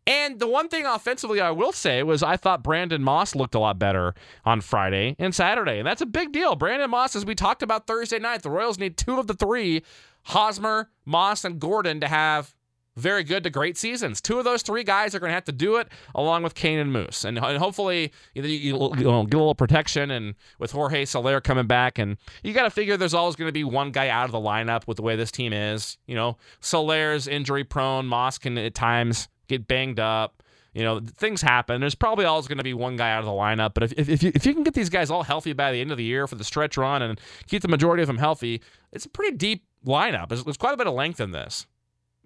And 0.07 0.39
the 0.39 0.47
one 0.47 0.69
thing 0.69 0.85
offensively 0.85 1.41
I 1.41 1.51
will 1.51 1.73
say 1.73 2.01
was 2.01 2.23
I 2.23 2.37
thought 2.37 2.63
Brandon 2.63 3.03
Moss 3.03 3.35
looked 3.35 3.55
a 3.55 3.59
lot 3.59 3.77
better 3.77 4.15
on 4.45 4.61
Friday 4.61 5.17
and 5.19 5.35
Saturday. 5.35 5.79
And 5.79 5.85
that's 5.85 6.01
a 6.01 6.05
big 6.05 6.31
deal. 6.31 6.55
Brandon 6.55 6.89
Moss, 6.89 7.15
as 7.15 7.25
we 7.25 7.35
talked 7.35 7.61
about 7.61 7.87
Thursday 7.87 8.17
night, 8.17 8.41
the 8.41 8.49
Royals 8.49 8.79
need 8.79 8.95
two 8.95 9.19
of 9.19 9.27
the 9.27 9.33
three, 9.33 9.83
Hosmer, 10.23 10.89
Moss, 11.05 11.43
and 11.43 11.59
Gordon, 11.59 11.99
to 11.99 12.07
have 12.07 12.55
very 12.95 13.23
good 13.23 13.43
to 13.43 13.49
great 13.49 13.77
seasons. 13.77 14.21
Two 14.21 14.39
of 14.39 14.45
those 14.45 14.61
three 14.61 14.83
guys 14.83 15.13
are 15.13 15.19
going 15.19 15.29
to 15.29 15.35
have 15.35 15.43
to 15.43 15.51
do 15.51 15.75
it 15.75 15.89
along 16.15 16.41
with 16.41 16.55
Cain 16.55 16.79
and 16.79 16.91
Moose. 16.91 17.25
And, 17.25 17.37
and 17.37 17.57
hopefully 17.57 18.13
you, 18.33 18.41
you, 18.43 18.73
you 18.73 18.95
get 18.95 19.05
a 19.05 19.21
little 19.21 19.55
protection 19.55 20.09
and 20.09 20.35
with 20.57 20.71
Jorge 20.71 21.03
Soler 21.03 21.41
coming 21.41 21.67
back. 21.67 21.99
And 21.99 22.17
you 22.43 22.53
got 22.53 22.63
to 22.63 22.71
figure 22.71 22.95
there's 22.95 23.13
always 23.13 23.35
going 23.35 23.49
to 23.49 23.53
be 23.53 23.65
one 23.65 23.91
guy 23.91 24.07
out 24.07 24.25
of 24.25 24.31
the 24.31 24.39
lineup 24.39 24.87
with 24.87 24.97
the 24.97 25.03
way 25.03 25.17
this 25.17 25.31
team 25.31 25.51
is. 25.51 25.97
You 26.07 26.15
know, 26.15 26.37
Soler's 26.59 27.27
injury 27.27 27.65
prone. 27.65 28.07
Moss 28.07 28.37
can 28.37 28.57
at 28.57 28.73
times 28.73 29.27
get 29.47 29.67
banged 29.67 29.99
up. 29.99 30.43
You 30.73 30.83
know, 30.83 30.99
things 30.99 31.41
happen. 31.41 31.81
There's 31.81 31.95
probably 31.95 32.25
always 32.25 32.47
going 32.47 32.59
to 32.59 32.63
be 32.63 32.73
one 32.73 32.97
guy 32.97 33.11
out 33.11 33.19
of 33.19 33.25
the 33.25 33.31
lineup. 33.31 33.73
But 33.73 33.83
if, 33.83 33.93
if, 33.93 34.09
if, 34.09 34.23
you, 34.23 34.31
if 34.35 34.45
you 34.45 34.53
can 34.53 34.63
get 34.63 34.75
these 34.75 34.89
guys 34.89 35.09
all 35.09 35.23
healthy 35.23 35.53
by 35.53 35.71
the 35.71 35.81
end 35.81 35.91
of 35.91 35.97
the 35.97 36.03
year 36.03 36.27
for 36.27 36.35
the 36.35 36.43
stretch 36.43 36.77
run 36.77 37.01
and 37.01 37.19
keep 37.47 37.63
the 37.63 37.67
majority 37.67 38.03
of 38.03 38.07
them 38.07 38.19
healthy, 38.19 38.61
it's 38.91 39.05
a 39.05 39.09
pretty 39.09 39.35
deep 39.35 39.63
lineup. 39.85 40.29
There's, 40.29 40.43
there's 40.43 40.57
quite 40.57 40.75
a 40.75 40.77
bit 40.77 40.85
of 40.85 40.93
length 40.93 41.19
in 41.19 41.31
this. 41.31 41.65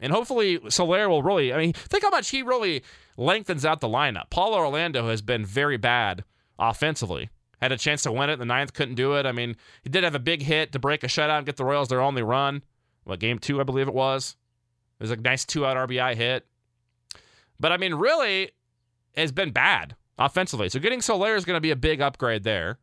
And 0.02 0.12
hopefully 0.12 0.60
Soler 0.68 1.08
will 1.08 1.24
really, 1.24 1.54
I 1.54 1.58
mean, 1.58 1.74
think 1.74 2.04
how 2.04 2.10
much 2.10 2.30
he 2.30 2.42
really 2.42 2.84
lengthens 3.18 3.66
out 3.66 3.80
the 3.80 3.88
lineup. 3.88 4.30
Paulo 4.32 4.58
Orlando 4.58 5.08
has 5.08 5.22
been 5.22 5.46
very 5.46 5.78
bad 5.78 6.24
offensively. 6.58 7.30
Had 7.62 7.72
a 7.72 7.78
chance 7.78 8.02
to 8.04 8.12
win 8.12 8.32
it 8.32 8.34
in 8.34 8.40
the 8.40 8.46
ninth, 8.46 8.74
couldn't 8.74 8.96
do 8.96 9.14
it. 9.14 9.28
I 9.28 9.32
mean, 9.32 9.56
he 9.84 9.90
did 9.90 10.04
have 10.04 10.16
a 10.16 10.20
big 10.20 10.42
hit 10.42 10.72
to 10.72 10.80
break 10.80 11.04
a 11.04 11.08
shutout 11.08 11.38
and 11.38 11.46
get 11.46 11.58
the 11.58 11.66
Royals 11.66 11.90
their 11.90 12.02
only 12.02 12.24
run. 12.24 12.64
What, 13.04 13.20
game 13.20 13.38
two, 13.38 13.62
I 13.62 13.64
believe 13.64 13.88
it 13.88 13.94
was. 13.94 14.36
It 15.00 15.04
was 15.04 15.12
a 15.12 15.16
nice 15.16 15.46
two 15.46 15.66
out 15.66 15.78
RBI 15.78 16.16
hit. 16.16 16.48
But 17.62 17.71
I 17.71 17.78
mean, 17.78 17.93
really, 17.93 18.52
has 19.15 19.32
been 19.32 19.52
bad 19.52 19.95
offensively. 20.17 20.69
So 20.69 20.80
getting 20.80 21.02
Soler 21.02 21.36
is 21.36 21.45
going 21.45 21.58
to 21.58 21.62
be 21.62 21.71
a 21.71 21.76
big 21.76 22.02
upgrade 22.02 22.43
there. 22.43 22.80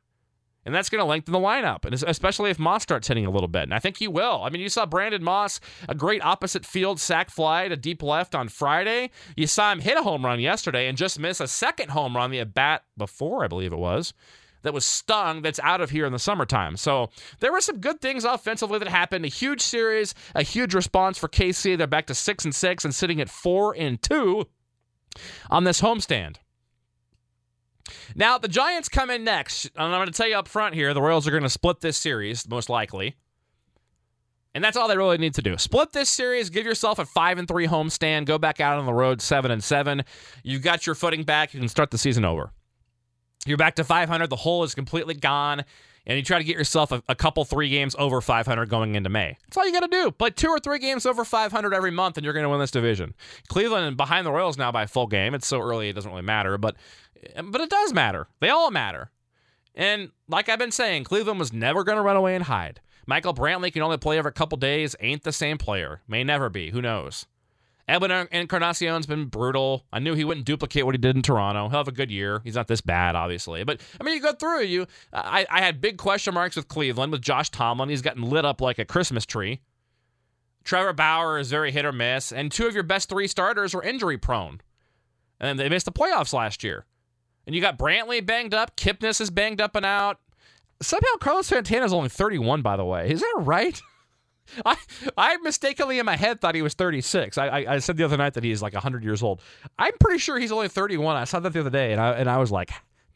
And 0.64 0.74
that's 0.74 0.90
going 0.90 1.00
to 1.00 1.06
lengthen 1.06 1.32
the 1.32 1.38
lineup, 1.38 1.86
and 1.86 1.94
especially 1.94 2.50
if 2.50 2.58
Moss 2.58 2.82
starts 2.82 3.08
hitting 3.08 3.24
a 3.24 3.30
little 3.30 3.48
bit. 3.48 3.62
And 3.62 3.72
I 3.72 3.78
think 3.78 3.96
he 3.96 4.08
will. 4.08 4.42
I 4.42 4.50
mean, 4.50 4.60
you 4.60 4.68
saw 4.68 4.84
Brandon 4.84 5.24
Moss, 5.24 5.60
a 5.88 5.94
great 5.94 6.22
opposite 6.22 6.66
field 6.66 7.00
sac 7.00 7.30
fly 7.30 7.68
to 7.68 7.76
deep 7.76 8.02
left 8.02 8.34
on 8.34 8.48
Friday. 8.48 9.10
You 9.34 9.46
saw 9.46 9.72
him 9.72 9.80
hit 9.80 9.96
a 9.96 10.02
home 10.02 10.26
run 10.26 10.40
yesterday 10.40 10.86
and 10.86 10.98
just 10.98 11.18
miss 11.18 11.40
a 11.40 11.48
second 11.48 11.92
home 11.92 12.14
run 12.14 12.30
the 12.30 12.40
at 12.40 12.52
bat 12.52 12.84
before, 12.98 13.44
I 13.44 13.48
believe 13.48 13.72
it 13.72 13.78
was 13.78 14.12
that 14.62 14.74
was 14.74 14.84
stung 14.84 15.42
that's 15.42 15.60
out 15.60 15.80
of 15.80 15.90
here 15.90 16.04
in 16.04 16.12
the 16.12 16.18
summertime. 16.18 16.76
So 16.76 17.10
there 17.40 17.52
were 17.52 17.60
some 17.60 17.78
good 17.78 18.00
things 18.00 18.24
offensively 18.24 18.78
that 18.78 18.88
happened. 18.88 19.24
A 19.24 19.28
huge 19.28 19.60
series, 19.60 20.14
a 20.34 20.42
huge 20.42 20.74
response 20.74 21.16
for 21.16 21.28
KC. 21.28 21.78
They're 21.78 21.86
back 21.86 22.06
to 22.06 22.14
six 22.14 22.44
and 22.44 22.54
six 22.54 22.84
and 22.84 22.94
sitting 22.94 23.20
at 23.20 23.30
four 23.30 23.74
and 23.76 24.02
two 24.02 24.46
on 25.50 25.64
this 25.64 25.80
homestand. 25.80 26.36
Now, 28.14 28.38
the 28.38 28.48
Giants 28.48 28.88
come 28.88 29.10
in 29.10 29.24
next. 29.24 29.66
And 29.76 29.84
I'm 29.84 29.90
going 29.90 30.06
to 30.06 30.12
tell 30.12 30.28
you 30.28 30.36
up 30.36 30.48
front 30.48 30.74
here 30.74 30.92
the 30.94 31.02
Royals 31.02 31.26
are 31.26 31.30
going 31.30 31.42
to 31.42 31.48
split 31.48 31.80
this 31.80 31.96
series, 31.96 32.48
most 32.48 32.68
likely. 32.68 33.16
And 34.54 34.64
that's 34.64 34.76
all 34.76 34.88
they 34.88 34.96
really 34.96 35.18
need 35.18 35.34
to 35.34 35.42
do. 35.42 35.56
Split 35.58 35.92
this 35.92 36.08
series, 36.08 36.50
give 36.50 36.66
yourself 36.66 36.98
a 36.98 37.04
5 37.04 37.38
and 37.38 37.46
3 37.46 37.66
homestand, 37.66 38.24
go 38.24 38.38
back 38.38 38.60
out 38.60 38.78
on 38.78 38.86
the 38.86 38.94
road 38.94 39.20
7 39.20 39.50
and 39.50 39.62
7. 39.62 40.02
You've 40.42 40.62
got 40.62 40.86
your 40.86 40.94
footing 40.94 41.22
back, 41.22 41.54
you 41.54 41.60
can 41.60 41.68
start 41.68 41.90
the 41.90 41.98
season 41.98 42.24
over. 42.24 42.50
You're 43.46 43.58
back 43.58 43.76
to 43.76 43.84
500, 43.84 44.28
the 44.28 44.36
hole 44.36 44.64
is 44.64 44.74
completely 44.74 45.14
gone 45.14 45.64
and 46.08 46.16
you 46.16 46.24
try 46.24 46.38
to 46.38 46.44
get 46.44 46.56
yourself 46.56 46.90
a, 46.90 47.02
a, 47.08 47.14
couple 47.14 47.44
three 47.44 47.68
games 47.68 47.94
over 47.98 48.20
500 48.20 48.68
going 48.68 48.94
into 48.94 49.10
May. 49.10 49.36
That's 49.44 49.58
all 49.58 49.66
you 49.66 49.72
got 49.72 49.80
to 49.80 49.88
do. 49.88 50.10
Play 50.10 50.30
two 50.30 50.48
or 50.48 50.58
three 50.58 50.78
games 50.78 51.04
over 51.04 51.24
500 51.24 51.74
every 51.74 51.90
month, 51.90 52.16
and 52.16 52.24
you're 52.24 52.32
going 52.32 52.44
to 52.44 52.48
win 52.48 52.58
this 52.58 52.70
division. 52.70 53.14
Cleveland 53.48 53.96
behind 53.98 54.26
the 54.26 54.32
Royals 54.32 54.56
now 54.56 54.72
by 54.72 54.84
a 54.84 54.88
full 54.88 55.06
game. 55.06 55.34
It's 55.34 55.46
so 55.46 55.60
early 55.60 55.90
it 55.90 55.92
doesn't 55.92 56.10
really 56.10 56.22
matter, 56.22 56.56
but 56.56 56.76
but 57.44 57.60
it 57.60 57.68
does 57.68 57.92
matter. 57.92 58.26
They 58.40 58.48
all 58.48 58.70
matter. 58.70 59.10
And 59.74 60.10
like 60.28 60.48
I've 60.48 60.58
been 60.58 60.72
saying, 60.72 61.04
Cleveland 61.04 61.38
was 61.38 61.52
never 61.52 61.84
going 61.84 61.96
to 61.96 62.02
run 62.02 62.16
away 62.16 62.34
and 62.34 62.44
hide. 62.44 62.80
Michael 63.06 63.34
Brantley 63.34 63.72
can 63.72 63.82
only 63.82 63.96
play 63.96 64.18
every 64.18 64.32
couple 64.32 64.58
days. 64.58 64.96
Ain't 65.00 65.24
the 65.24 65.32
same 65.32 65.58
player. 65.58 66.02
May 66.08 66.24
never 66.24 66.48
be. 66.48 66.70
Who 66.70 66.82
knows? 66.82 67.26
Edwin 67.88 68.10
Encarnacion's 68.10 69.06
been 69.06 69.24
brutal. 69.24 69.86
I 69.92 69.98
knew 69.98 70.14
he 70.14 70.24
wouldn't 70.24 70.44
duplicate 70.44 70.84
what 70.84 70.94
he 70.94 70.98
did 70.98 71.16
in 71.16 71.22
Toronto. 71.22 71.68
He'll 71.68 71.78
have 71.78 71.88
a 71.88 71.92
good 71.92 72.10
year. 72.10 72.42
He's 72.44 72.54
not 72.54 72.68
this 72.68 72.82
bad, 72.82 73.16
obviously. 73.16 73.64
But 73.64 73.80
I 73.98 74.04
mean, 74.04 74.14
you 74.14 74.20
go 74.20 74.32
through 74.32 74.64
you. 74.64 74.86
I, 75.12 75.46
I 75.50 75.60
had 75.60 75.80
big 75.80 75.96
question 75.96 76.34
marks 76.34 76.54
with 76.54 76.68
Cleveland 76.68 77.12
with 77.12 77.22
Josh 77.22 77.48
Tomlin. 77.48 77.88
He's 77.88 78.02
gotten 78.02 78.22
lit 78.22 78.44
up 78.44 78.60
like 78.60 78.78
a 78.78 78.84
Christmas 78.84 79.24
tree. 79.24 79.60
Trevor 80.64 80.92
Bauer 80.92 81.38
is 81.38 81.50
very 81.50 81.72
hit 81.72 81.86
or 81.86 81.92
miss, 81.92 82.30
and 82.30 82.52
two 82.52 82.66
of 82.66 82.74
your 82.74 82.82
best 82.82 83.08
three 83.08 83.26
starters 83.26 83.72
were 83.74 83.82
injury 83.82 84.18
prone, 84.18 84.60
and 85.40 85.58
they 85.58 85.70
missed 85.70 85.86
the 85.86 85.92
playoffs 85.92 86.34
last 86.34 86.62
year. 86.62 86.84
And 87.46 87.54
you 87.54 87.62
got 87.62 87.78
Brantley 87.78 88.24
banged 88.24 88.52
up. 88.52 88.76
Kipnis 88.76 89.18
is 89.18 89.30
banged 89.30 89.62
up 89.62 89.74
and 89.74 89.86
out. 89.86 90.18
Somehow 90.82 91.16
Carlos 91.20 91.46
Santana 91.46 91.86
is 91.86 91.92
only 91.94 92.10
31, 92.10 92.60
by 92.60 92.76
the 92.76 92.84
way. 92.84 93.08
Is 93.10 93.20
that 93.20 93.34
right? 93.38 93.80
I 94.64 94.76
I 95.16 95.36
mistakenly 95.38 95.98
in 95.98 96.06
my 96.06 96.16
head 96.16 96.40
thought 96.40 96.54
he 96.54 96.62
was 96.62 96.74
36. 96.74 97.38
I, 97.38 97.46
I, 97.46 97.74
I 97.74 97.78
said 97.78 97.96
the 97.96 98.04
other 98.04 98.16
night 98.16 98.34
that 98.34 98.44
he's 98.44 98.62
like 98.62 98.74
100 98.74 99.04
years 99.04 99.22
old. 99.22 99.40
I'm 99.78 99.96
pretty 99.98 100.18
sure 100.18 100.38
he's 100.38 100.52
only 100.52 100.68
31. 100.68 101.16
I 101.16 101.24
saw 101.24 101.40
that 101.40 101.52
the 101.52 101.60
other 101.60 101.70
day, 101.70 101.92
and 101.92 102.00
I 102.00 102.12
and 102.12 102.28
I 102.28 102.38
was 102.38 102.50
like, 102.50 102.70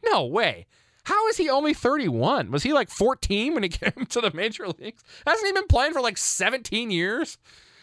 no 0.05 0.25
way. 0.25 0.67
How 1.05 1.27
is 1.27 1.37
he 1.37 1.49
only 1.49 1.73
31? 1.73 2.49
Was 2.49 2.63
he 2.63 2.71
like 2.71 2.89
14 2.89 3.53
when 3.53 3.63
he 3.63 3.69
came 3.69 4.05
to 4.09 4.21
the 4.21 4.31
major 4.33 4.67
leagues? 4.67 5.03
Hasn't 5.27 5.45
he 5.45 5.51
been 5.51 5.67
playing 5.67 5.93
for 5.93 6.01
like 6.01 6.17
17 6.17 6.91
years? 6.91 7.37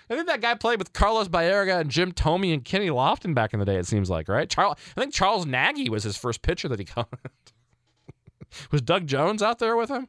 I 0.09 0.15
think 0.15 0.27
that 0.27 0.41
guy 0.41 0.55
played 0.55 0.81
with 0.81 0.93
Carlos 0.93 1.29
Baerga 1.29 1.81
and 1.81 1.91
Jim 1.91 2.11
Thome 2.11 2.53
and 2.53 2.65
Kenny 2.65 2.89
Lofton 2.89 3.33
back 3.33 3.53
in 3.53 3.61
the 3.61 3.67
day. 3.67 3.77
It 3.77 3.87
seems 3.87 4.11
like 4.11 4.29
right. 4.29 4.51
Charles, 4.51 4.77
I 4.97 5.01
think 5.01 5.15
Charles 5.15 5.47
Nagy 5.47 5.89
was 5.89 6.03
his 6.03 6.17
first 6.17 6.43
pitcher 6.43 6.67
that 6.69 6.81
he 6.81 6.85
caught. 6.85 7.09
was 8.73 8.83
Doug 8.83 9.07
Jones 9.07 9.41
out 9.41 9.61
there 9.61 9.77
with 9.77 9.89
him? 9.89 10.09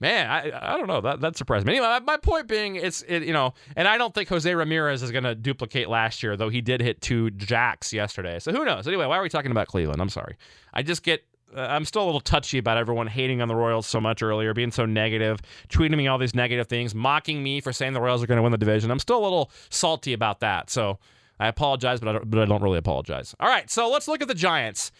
Man, 0.00 0.30
I 0.30 0.74
I 0.74 0.76
don't 0.76 0.86
know 0.86 1.00
that 1.00 1.20
that 1.20 1.36
surprised 1.36 1.66
me. 1.66 1.72
Anyway, 1.76 1.98
my, 2.04 2.16
point 2.18 2.48
being, 2.48 2.76
it's 2.76 3.02
it, 3.02 3.22
you 3.22 3.32
know, 3.32 3.54
and 3.76 3.88
I 3.88 3.96
don't 3.96 4.14
think 4.14 4.28
Jose 4.28 4.52
Ramirez 4.52 5.02
is 5.02 5.10
going 5.10 5.24
to 5.24 5.34
duplicate 5.34 5.88
last 5.88 6.22
year, 6.22 6.36
though 6.36 6.48
he 6.48 6.60
did 6.60 6.80
hit 6.80 7.00
two 7.00 7.30
jacks 7.30 7.92
yesterday. 7.92 8.38
So 8.38 8.52
who 8.52 8.64
knows? 8.64 8.86
Anyway, 8.86 9.06
why 9.06 9.16
are 9.16 9.22
we 9.22 9.28
talking 9.28 9.50
about 9.50 9.68
Cleveland? 9.68 10.00
I'm 10.02 10.08
sorry. 10.10 10.36
I 10.74 10.82
just 10.82 11.02
get 11.02 11.24
uh, 11.56 11.60
I'm 11.60 11.84
still 11.84 12.02
a 12.02 12.06
little 12.06 12.20
touchy 12.20 12.58
about 12.58 12.76
everyone 12.76 13.06
hating 13.06 13.40
on 13.40 13.48
the 13.48 13.56
Royals 13.56 13.86
so 13.86 14.00
much 14.00 14.22
earlier, 14.22 14.52
being 14.52 14.72
so 14.72 14.84
negative, 14.84 15.40
tweeting 15.68 15.96
me 15.96 16.08
all 16.08 16.18
these 16.18 16.34
negative 16.34 16.66
things, 16.66 16.94
mocking 16.94 17.42
me 17.42 17.60
for 17.60 17.72
saying 17.72 17.92
the 17.92 18.00
Royals 18.00 18.22
are 18.22 18.26
going 18.26 18.36
to 18.36 18.42
win 18.42 18.52
the 18.52 18.58
division. 18.58 18.90
I'm 18.90 18.98
still 18.98 19.18
a 19.18 19.24
little 19.24 19.50
salty 19.70 20.12
about 20.12 20.40
that. 20.40 20.70
So 20.70 20.98
I 21.38 21.48
apologize, 21.48 22.00
but 22.00 22.08
I 22.08 22.12
don't, 22.12 22.30
but 22.30 22.40
I 22.40 22.44
don't 22.46 22.62
really 22.62 22.78
apologize. 22.78 23.34
All 23.40 23.48
right, 23.48 23.70
so 23.70 23.90
let's 23.90 24.08
look 24.08 24.22
at 24.22 24.28
the 24.28 24.34
Giants. 24.34 24.90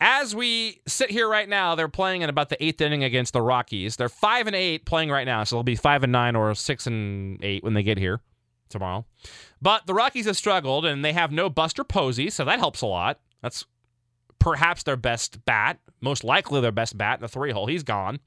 As 0.00 0.34
we 0.34 0.80
sit 0.86 1.10
here 1.10 1.28
right 1.28 1.48
now, 1.48 1.74
they're 1.74 1.88
playing 1.88 2.22
in 2.22 2.30
about 2.30 2.48
the 2.48 2.62
eighth 2.62 2.80
inning 2.80 3.04
against 3.04 3.32
the 3.32 3.42
Rockies. 3.42 3.96
They're 3.96 4.08
five 4.08 4.46
and 4.46 4.56
eight 4.56 4.84
playing 4.84 5.10
right 5.10 5.26
now, 5.26 5.44
so 5.44 5.56
they'll 5.56 5.62
be 5.62 5.76
five 5.76 6.02
and 6.02 6.12
nine 6.12 6.34
or 6.34 6.54
six 6.54 6.86
and 6.86 7.42
eight 7.44 7.62
when 7.62 7.74
they 7.74 7.82
get 7.82 7.98
here 7.98 8.20
tomorrow. 8.68 9.04
But 9.60 9.86
the 9.86 9.94
Rockies 9.94 10.26
have 10.26 10.36
struggled, 10.36 10.84
and 10.84 11.04
they 11.04 11.12
have 11.12 11.30
no 11.30 11.48
Buster 11.48 11.84
Posey, 11.84 12.30
so 12.30 12.44
that 12.44 12.58
helps 12.58 12.82
a 12.82 12.86
lot. 12.86 13.20
That's 13.42 13.64
perhaps 14.38 14.82
their 14.82 14.96
best 14.96 15.44
bat, 15.44 15.78
most 16.00 16.24
likely 16.24 16.60
their 16.60 16.72
best 16.72 16.98
bat 16.98 17.18
in 17.18 17.22
the 17.22 17.28
three 17.28 17.52
hole. 17.52 17.66
He's 17.66 17.84
gone. 17.84 18.18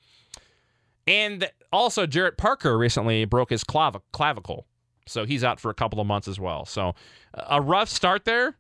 And 1.07 1.49
also, 1.71 2.07
Jarrett 2.07 2.37
Parker 2.37 2.77
recently 2.77 3.25
broke 3.25 3.49
his 3.49 3.63
clav- 3.63 4.01
clavicle. 4.13 4.65
So 5.07 5.25
he's 5.25 5.43
out 5.43 5.59
for 5.59 5.69
a 5.69 5.75
couple 5.75 5.99
of 5.99 6.07
months 6.07 6.27
as 6.27 6.39
well. 6.39 6.65
So 6.65 6.95
a 7.33 7.61
rough 7.61 7.89
start 7.89 8.25
there 8.25 8.55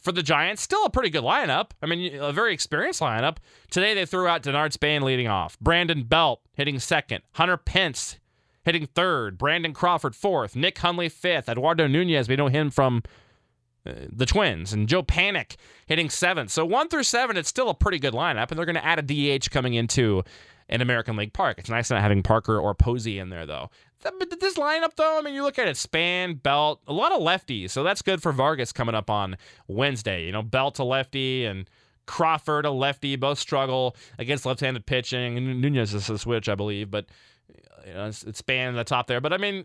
for 0.00 0.12
the 0.12 0.22
Giants. 0.22 0.62
Still 0.62 0.84
a 0.84 0.90
pretty 0.90 1.10
good 1.10 1.24
lineup. 1.24 1.70
I 1.82 1.86
mean, 1.86 2.14
a 2.20 2.32
very 2.32 2.52
experienced 2.52 3.00
lineup. 3.00 3.38
Today 3.70 3.94
they 3.94 4.06
threw 4.06 4.26
out 4.26 4.42
Denard 4.42 4.72
Span 4.72 5.02
leading 5.02 5.28
off, 5.28 5.58
Brandon 5.60 6.04
Belt 6.04 6.40
hitting 6.54 6.78
second, 6.78 7.22
Hunter 7.32 7.56
Pence 7.56 8.18
hitting 8.64 8.86
third, 8.86 9.38
Brandon 9.38 9.72
Crawford 9.72 10.14
fourth, 10.14 10.54
Nick 10.54 10.78
Hundley 10.78 11.08
fifth, 11.08 11.48
Eduardo 11.48 11.86
Nunez. 11.86 12.28
We 12.28 12.36
know 12.36 12.48
him 12.48 12.70
from 12.70 13.02
uh, 13.84 13.92
the 14.08 14.26
Twins, 14.26 14.72
and 14.72 14.88
Joe 14.88 15.02
Panik 15.02 15.56
hitting 15.86 16.08
seventh. 16.10 16.50
So 16.50 16.64
one 16.64 16.88
through 16.88 17.02
seven, 17.02 17.36
it's 17.36 17.48
still 17.48 17.68
a 17.68 17.74
pretty 17.74 17.98
good 17.98 18.14
lineup, 18.14 18.50
and 18.50 18.58
they're 18.58 18.66
going 18.66 18.76
to 18.76 18.84
add 18.84 18.98
a 18.98 19.38
DH 19.38 19.50
coming 19.50 19.74
into 19.74 20.22
an 20.68 20.80
American 20.80 21.16
League 21.16 21.32
Park. 21.32 21.58
It's 21.58 21.68
nice 21.68 21.90
not 21.90 22.00
having 22.00 22.22
Parker 22.22 22.58
or 22.58 22.74
Posey 22.74 23.18
in 23.18 23.30
there 23.30 23.46
though. 23.46 23.70
This 24.02 24.56
lineup, 24.56 24.96
though, 24.96 25.18
I 25.18 25.22
mean, 25.22 25.34
you 25.34 25.42
look 25.42 25.58
at 25.58 25.68
it: 25.68 25.76
Span, 25.76 26.34
Belt, 26.34 26.80
a 26.86 26.92
lot 26.92 27.12
of 27.12 27.20
lefties. 27.20 27.70
So 27.70 27.84
that's 27.84 28.02
good 28.02 28.20
for 28.22 28.32
Vargas 28.32 28.72
coming 28.72 28.94
up 28.94 29.08
on 29.08 29.36
Wednesday. 29.68 30.26
You 30.26 30.32
know, 30.32 30.42
Belt 30.42 30.78
a 30.78 30.84
lefty 30.84 31.44
and 31.44 31.70
Crawford 32.06 32.64
a 32.64 32.70
lefty. 32.70 33.14
Both 33.16 33.38
struggle 33.38 33.96
against 34.18 34.44
left-handed 34.44 34.86
pitching. 34.86 35.60
Nunez 35.60 35.94
is 35.94 36.10
a 36.10 36.18
switch, 36.18 36.48
I 36.48 36.56
believe, 36.56 36.90
but 36.90 37.06
you 37.86 37.94
know, 37.94 38.06
it's, 38.06 38.24
it's 38.24 38.38
Span 38.38 38.70
in 38.70 38.74
the 38.74 38.84
top 38.84 39.06
there. 39.06 39.20
But 39.20 39.32
I 39.32 39.38
mean. 39.38 39.64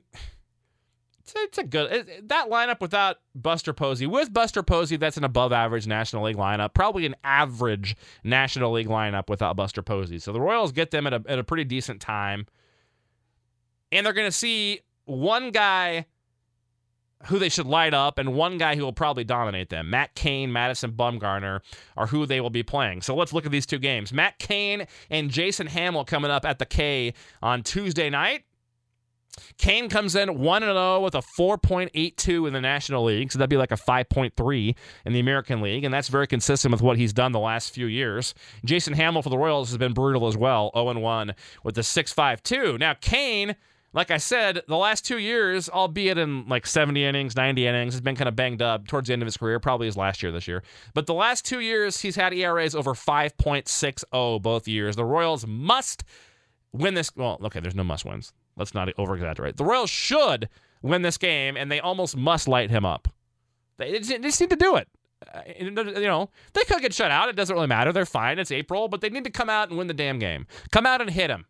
It's, 1.19 1.33
it's 1.35 1.57
a 1.57 1.63
good 1.65 1.91
it, 1.91 2.29
that 2.29 2.49
lineup 2.49 2.79
without 2.79 3.17
Buster 3.35 3.73
Posey. 3.73 4.07
With 4.07 4.31
Buster 4.31 4.63
Posey, 4.63 4.95
that's 4.95 5.17
an 5.17 5.25
above 5.25 5.51
average 5.51 5.85
National 5.85 6.23
League 6.23 6.37
lineup. 6.37 6.73
Probably 6.73 7.05
an 7.05 7.17
average 7.21 7.97
National 8.23 8.71
League 8.71 8.87
lineup 8.87 9.27
without 9.27 9.57
Buster 9.57 9.81
Posey. 9.81 10.19
So 10.19 10.31
the 10.31 10.39
Royals 10.39 10.71
get 10.71 10.91
them 10.91 11.05
at 11.05 11.11
a, 11.11 11.21
at 11.27 11.37
a 11.37 11.43
pretty 11.43 11.65
decent 11.65 11.99
time 11.99 12.45
and 13.91 14.05
they're 14.05 14.13
going 14.13 14.27
to 14.27 14.31
see 14.31 14.81
one 15.05 15.51
guy 15.51 16.05
who 17.25 17.39
they 17.39 17.49
should 17.49 17.65
light 17.65 17.93
up 17.93 18.19
and 18.19 18.33
one 18.33 18.57
guy 18.57 18.75
who 18.75 18.83
will 18.83 18.93
probably 18.93 19.23
dominate 19.23 19.69
them. 19.69 19.89
Matt 19.89 20.13
Cain, 20.15 20.51
Madison 20.53 20.91
Bumgarner 20.91 21.61
are 21.95 22.07
who 22.07 22.25
they 22.25 22.39
will 22.39 22.49
be 22.49 22.63
playing. 22.63 23.01
So 23.01 23.15
let's 23.15 23.33
look 23.33 23.45
at 23.45 23.51
these 23.51 23.65
two 23.65 23.79
games. 23.79 24.13
Matt 24.13 24.37
Cain 24.37 24.85
and 25.09 25.31
Jason 25.31 25.67
Hammel 25.67 26.05
coming 26.05 26.29
up 26.29 26.45
at 26.45 26.59
the 26.59 26.65
K 26.65 27.13
on 27.41 27.63
Tuesday 27.63 28.09
night. 28.09 28.43
Cain 29.57 29.87
comes 29.87 30.15
in 30.15 30.39
1 30.39 30.61
0 30.61 31.01
with 31.01 31.15
a 31.15 31.21
4.82 31.21 32.47
in 32.47 32.53
the 32.53 32.61
National 32.61 33.03
League. 33.03 33.31
So 33.31 33.39
that'd 33.39 33.49
be 33.49 33.57
like 33.57 33.71
a 33.71 33.75
5.3 33.75 34.75
in 35.05 35.13
the 35.13 35.19
American 35.19 35.61
League. 35.61 35.83
And 35.83 35.93
that's 35.93 36.07
very 36.07 36.27
consistent 36.27 36.71
with 36.71 36.81
what 36.81 36.97
he's 36.97 37.13
done 37.13 37.31
the 37.31 37.39
last 37.39 37.71
few 37.71 37.85
years. 37.85 38.33
Jason 38.65 38.93
Hammel 38.93 39.21
for 39.21 39.29
the 39.29 39.37
Royals 39.37 39.69
has 39.69 39.77
been 39.77 39.93
brutal 39.93 40.27
as 40.27 40.37
well 40.37 40.71
0 40.75 40.99
1 40.99 41.35
with 41.63 41.75
the 41.75 41.81
6.52. 41.81 42.79
Now, 42.79 42.95
Cain 42.95 43.55
like 43.93 44.11
I 44.11 44.17
said, 44.17 44.61
the 44.67 44.77
last 44.77 45.05
two 45.05 45.17
years, 45.17 45.69
albeit 45.69 46.17
in 46.17 46.47
like 46.47 46.67
70 46.67 47.03
innings, 47.03 47.35
90 47.35 47.65
innings, 47.65 47.93
has 47.93 48.01
been 48.01 48.15
kind 48.15 48.27
of 48.27 48.35
banged 48.35 48.61
up 48.61 48.87
towards 48.87 49.07
the 49.07 49.13
end 49.13 49.21
of 49.21 49.25
his 49.25 49.37
career, 49.37 49.59
probably 49.59 49.87
his 49.87 49.97
last 49.97 50.21
year 50.21 50.31
this 50.31 50.47
year. 50.47 50.61
But 50.93 51.07
the 51.07 51.13
last 51.13 51.45
two 51.45 51.61
years, 51.61 52.01
he's 52.01 52.15
had 52.15 52.33
ERAs 52.33 52.75
over 52.75 52.93
5.60 52.93 54.41
both 54.41 54.67
years. 54.67 54.95
The 54.95 55.05
Royals 55.05 55.47
must 55.47 56.03
win 56.73 56.93
this. 56.93 57.11
Well, 57.15 57.39
okay, 57.45 57.59
there's 57.59 57.75
no 57.75 57.83
must 57.83 58.05
wins. 58.05 58.33
Let's 58.57 58.73
not 58.73 58.89
over 58.97 59.15
exaggerate. 59.15 59.57
The 59.57 59.65
Royals 59.65 59.89
should 59.89 60.49
win 60.81 61.01
this 61.01 61.17
game, 61.17 61.55
and 61.55 61.71
they 61.71 61.79
almost 61.79 62.17
must 62.17 62.47
light 62.47 62.69
him 62.69 62.85
up. 62.85 63.07
They 63.77 63.99
just 63.99 64.41
need 64.41 64.49
to 64.49 64.55
do 64.55 64.75
it. 64.75 64.87
Uh, 65.33 65.41
you 65.59 65.71
know, 65.71 66.29
they 66.53 66.63
could 66.63 66.81
get 66.81 66.93
shut 66.93 67.09
out. 67.09 67.29
It 67.29 67.35
doesn't 67.35 67.55
really 67.55 67.67
matter. 67.67 67.91
They're 67.91 68.05
fine. 68.05 68.37
It's 68.37 68.51
April, 68.51 68.87
but 68.87 69.01
they 69.01 69.09
need 69.09 69.23
to 69.23 69.31
come 69.31 69.49
out 69.49 69.69
and 69.69 69.77
win 69.77 69.87
the 69.87 69.93
damn 69.93 70.19
game. 70.19 70.45
Come 70.71 70.85
out 70.85 71.01
and 71.01 71.09
hit 71.09 71.29
him. 71.29 71.45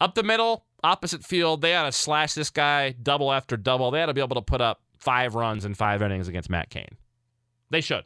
Up 0.00 0.14
the 0.14 0.22
middle, 0.22 0.64
opposite 0.82 1.24
field, 1.24 1.62
they 1.62 1.74
ought 1.74 1.84
to 1.84 1.92
slash 1.92 2.34
this 2.34 2.50
guy 2.50 2.90
double 2.90 3.32
after 3.32 3.56
double. 3.56 3.90
They 3.90 4.02
ought 4.02 4.06
to 4.06 4.14
be 4.14 4.20
able 4.20 4.36
to 4.36 4.42
put 4.42 4.60
up 4.60 4.80
five 4.98 5.34
runs 5.34 5.64
in 5.64 5.74
five 5.74 6.02
innings 6.02 6.28
against 6.28 6.50
Matt 6.50 6.70
Cain. 6.70 6.96
They 7.70 7.80
should. 7.80 8.04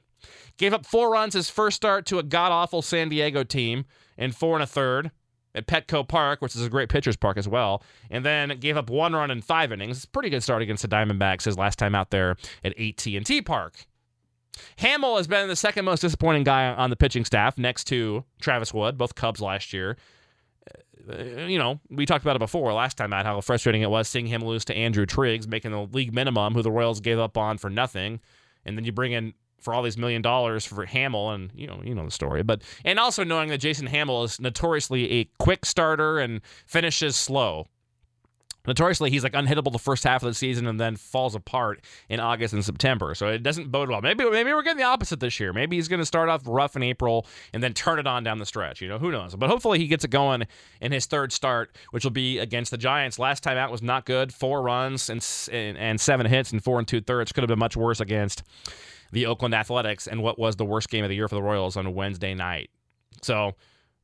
Gave 0.56 0.72
up 0.72 0.86
four 0.86 1.10
runs 1.10 1.34
his 1.34 1.50
first 1.50 1.76
start 1.76 2.06
to 2.06 2.18
a 2.18 2.22
god 2.22 2.52
awful 2.52 2.82
San 2.82 3.08
Diego 3.08 3.44
team 3.44 3.84
in 4.16 4.32
four 4.32 4.54
and 4.54 4.62
a 4.62 4.66
third 4.66 5.10
at 5.54 5.66
Petco 5.66 6.06
Park, 6.06 6.40
which 6.40 6.54
is 6.54 6.64
a 6.64 6.70
great 6.70 6.88
pitcher's 6.88 7.16
park 7.16 7.36
as 7.36 7.48
well, 7.48 7.82
and 8.10 8.24
then 8.24 8.58
gave 8.60 8.76
up 8.76 8.90
one 8.90 9.14
run 9.14 9.30
in 9.30 9.40
five 9.40 9.72
innings. 9.72 9.96
It's 9.98 10.04
a 10.04 10.10
pretty 10.10 10.30
good 10.30 10.42
start 10.42 10.62
against 10.62 10.82
the 10.82 10.88
Diamondbacks 10.88 11.44
his 11.44 11.58
last 11.58 11.78
time 11.78 11.94
out 11.94 12.10
there 12.10 12.36
at 12.62 12.78
AT&T 12.78 13.42
Park. 13.42 13.86
Hammel 14.78 15.16
has 15.16 15.26
been 15.26 15.48
the 15.48 15.56
second 15.56 15.84
most 15.84 16.00
disappointing 16.00 16.44
guy 16.44 16.72
on 16.72 16.90
the 16.90 16.96
pitching 16.96 17.24
staff, 17.24 17.58
next 17.58 17.84
to 17.84 18.24
Travis 18.40 18.72
Wood, 18.72 18.96
both 18.96 19.14
Cubs 19.14 19.40
last 19.40 19.72
year. 19.72 19.96
Uh, 21.08 21.46
you 21.46 21.58
know, 21.58 21.80
we 21.90 22.06
talked 22.06 22.24
about 22.24 22.36
it 22.36 22.40
before 22.40 22.72
last 22.72 22.96
time 22.96 23.12
out 23.12 23.26
how 23.26 23.40
frustrating 23.40 23.82
it 23.82 23.90
was 23.90 24.08
seeing 24.08 24.26
him 24.26 24.44
lose 24.44 24.64
to 24.66 24.76
Andrew 24.76 25.06
Triggs, 25.06 25.46
making 25.46 25.70
the 25.70 25.82
league 25.82 26.14
minimum, 26.14 26.54
who 26.54 26.62
the 26.62 26.70
Royals 26.70 27.00
gave 27.00 27.18
up 27.18 27.36
on 27.36 27.58
for 27.58 27.70
nothing, 27.70 28.20
and 28.64 28.76
then 28.76 28.84
you 28.84 28.92
bring 28.92 29.12
in 29.12 29.34
for 29.60 29.74
all 29.74 29.82
these 29.82 29.96
million 29.96 30.22
dollars 30.22 30.64
for 30.64 30.84
Hammel, 30.84 31.30
and 31.30 31.50
you 31.54 31.66
know, 31.66 31.80
you 31.84 31.94
know 31.94 32.04
the 32.04 32.10
story. 32.10 32.42
But 32.42 32.62
and 32.84 32.98
also 32.98 33.24
knowing 33.24 33.48
that 33.50 33.58
Jason 33.58 33.86
Hammel 33.86 34.24
is 34.24 34.40
notoriously 34.40 35.10
a 35.12 35.24
quick 35.38 35.64
starter 35.64 36.18
and 36.18 36.40
finishes 36.66 37.16
slow. 37.16 37.66
Notoriously, 38.66 39.10
he's 39.10 39.22
like 39.22 39.32
unhittable 39.32 39.72
the 39.72 39.78
first 39.78 40.04
half 40.04 40.22
of 40.22 40.28
the 40.28 40.34
season 40.34 40.66
and 40.66 40.80
then 40.80 40.96
falls 40.96 41.34
apart 41.34 41.80
in 42.08 42.20
August 42.20 42.54
and 42.54 42.64
September. 42.64 43.14
So 43.14 43.28
it 43.28 43.42
doesn't 43.42 43.70
bode 43.70 43.88
well. 43.88 44.00
Maybe 44.00 44.28
maybe 44.28 44.52
we're 44.52 44.62
getting 44.62 44.78
the 44.78 44.84
opposite 44.84 45.20
this 45.20 45.38
year. 45.40 45.52
Maybe 45.52 45.76
he's 45.76 45.88
going 45.88 46.00
to 46.00 46.06
start 46.06 46.28
off 46.28 46.42
rough 46.46 46.76
in 46.76 46.82
April 46.82 47.26
and 47.52 47.62
then 47.62 47.72
turn 47.72 47.98
it 47.98 48.06
on 48.06 48.24
down 48.24 48.38
the 48.38 48.46
stretch. 48.46 48.80
You 48.80 48.88
know, 48.88 48.98
who 48.98 49.10
knows? 49.10 49.34
But 49.34 49.50
hopefully 49.50 49.78
he 49.78 49.86
gets 49.86 50.04
it 50.04 50.10
going 50.10 50.46
in 50.80 50.92
his 50.92 51.06
third 51.06 51.32
start, 51.32 51.76
which 51.90 52.04
will 52.04 52.10
be 52.10 52.38
against 52.38 52.70
the 52.70 52.78
Giants. 52.78 53.18
Last 53.18 53.42
time 53.42 53.56
out 53.56 53.70
was 53.70 53.82
not 53.82 54.04
good. 54.06 54.32
Four 54.32 54.62
runs 54.62 55.08
and 55.10 55.26
and, 55.52 55.78
and 55.78 56.00
seven 56.00 56.26
hits 56.26 56.52
and 56.52 56.62
four 56.62 56.78
and 56.78 56.88
two 56.88 57.00
thirds. 57.00 57.32
Could 57.32 57.42
have 57.42 57.48
been 57.48 57.58
much 57.58 57.76
worse 57.76 58.00
against 58.00 58.42
the 59.12 59.26
Oakland 59.26 59.54
Athletics 59.54 60.06
and 60.06 60.22
what 60.22 60.38
was 60.38 60.56
the 60.56 60.64
worst 60.64 60.90
game 60.90 61.04
of 61.04 61.10
the 61.10 61.16
year 61.16 61.28
for 61.28 61.36
the 61.36 61.42
Royals 61.42 61.76
on 61.76 61.94
Wednesday 61.94 62.34
night. 62.34 62.70
So 63.22 63.54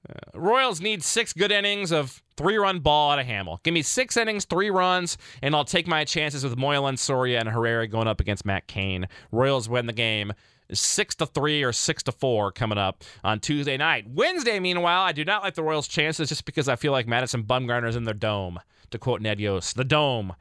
uh, 0.08 0.38
Royals 0.38 0.80
need 0.80 1.02
six 1.02 1.32
good 1.32 1.52
innings 1.52 1.92
of 1.92 2.22
three 2.36 2.56
run 2.56 2.80
ball 2.80 3.12
out 3.12 3.18
of 3.18 3.26
Hammel. 3.26 3.60
Give 3.62 3.74
me 3.74 3.82
six 3.82 4.16
innings, 4.16 4.44
three 4.44 4.70
runs, 4.70 5.16
and 5.42 5.54
I'll 5.54 5.64
take 5.64 5.86
my 5.86 6.04
chances 6.04 6.42
with 6.42 6.56
Moylan, 6.56 6.96
Soria, 6.96 7.38
and 7.38 7.48
Herrera 7.48 7.86
going 7.86 8.08
up 8.08 8.20
against 8.20 8.44
Matt 8.44 8.66
Cain. 8.66 9.06
Royals 9.30 9.68
win 9.68 9.86
the 9.86 9.92
game. 9.92 10.32
Six 10.72 11.14
to 11.16 11.26
three 11.26 11.62
or 11.62 11.72
six 11.72 12.02
to 12.04 12.12
four 12.12 12.50
coming 12.50 12.78
up 12.78 13.04
on 13.22 13.40
Tuesday 13.40 13.76
night. 13.76 14.06
Wednesday, 14.08 14.58
meanwhile, 14.58 15.02
I 15.02 15.12
do 15.12 15.24
not 15.24 15.42
like 15.42 15.54
the 15.54 15.62
Royals' 15.62 15.86
chances 15.86 16.30
just 16.30 16.46
because 16.46 16.66
I 16.66 16.76
feel 16.76 16.92
like 16.92 17.06
Madison 17.06 17.42
Bumgarner 17.42 17.88
is 17.88 17.96
in 17.96 18.04
their 18.04 18.14
dome. 18.14 18.58
To 18.90 18.98
quote 18.98 19.20
Ned 19.20 19.40
Yost, 19.40 19.76
the 19.76 19.84
dome. 19.84 20.34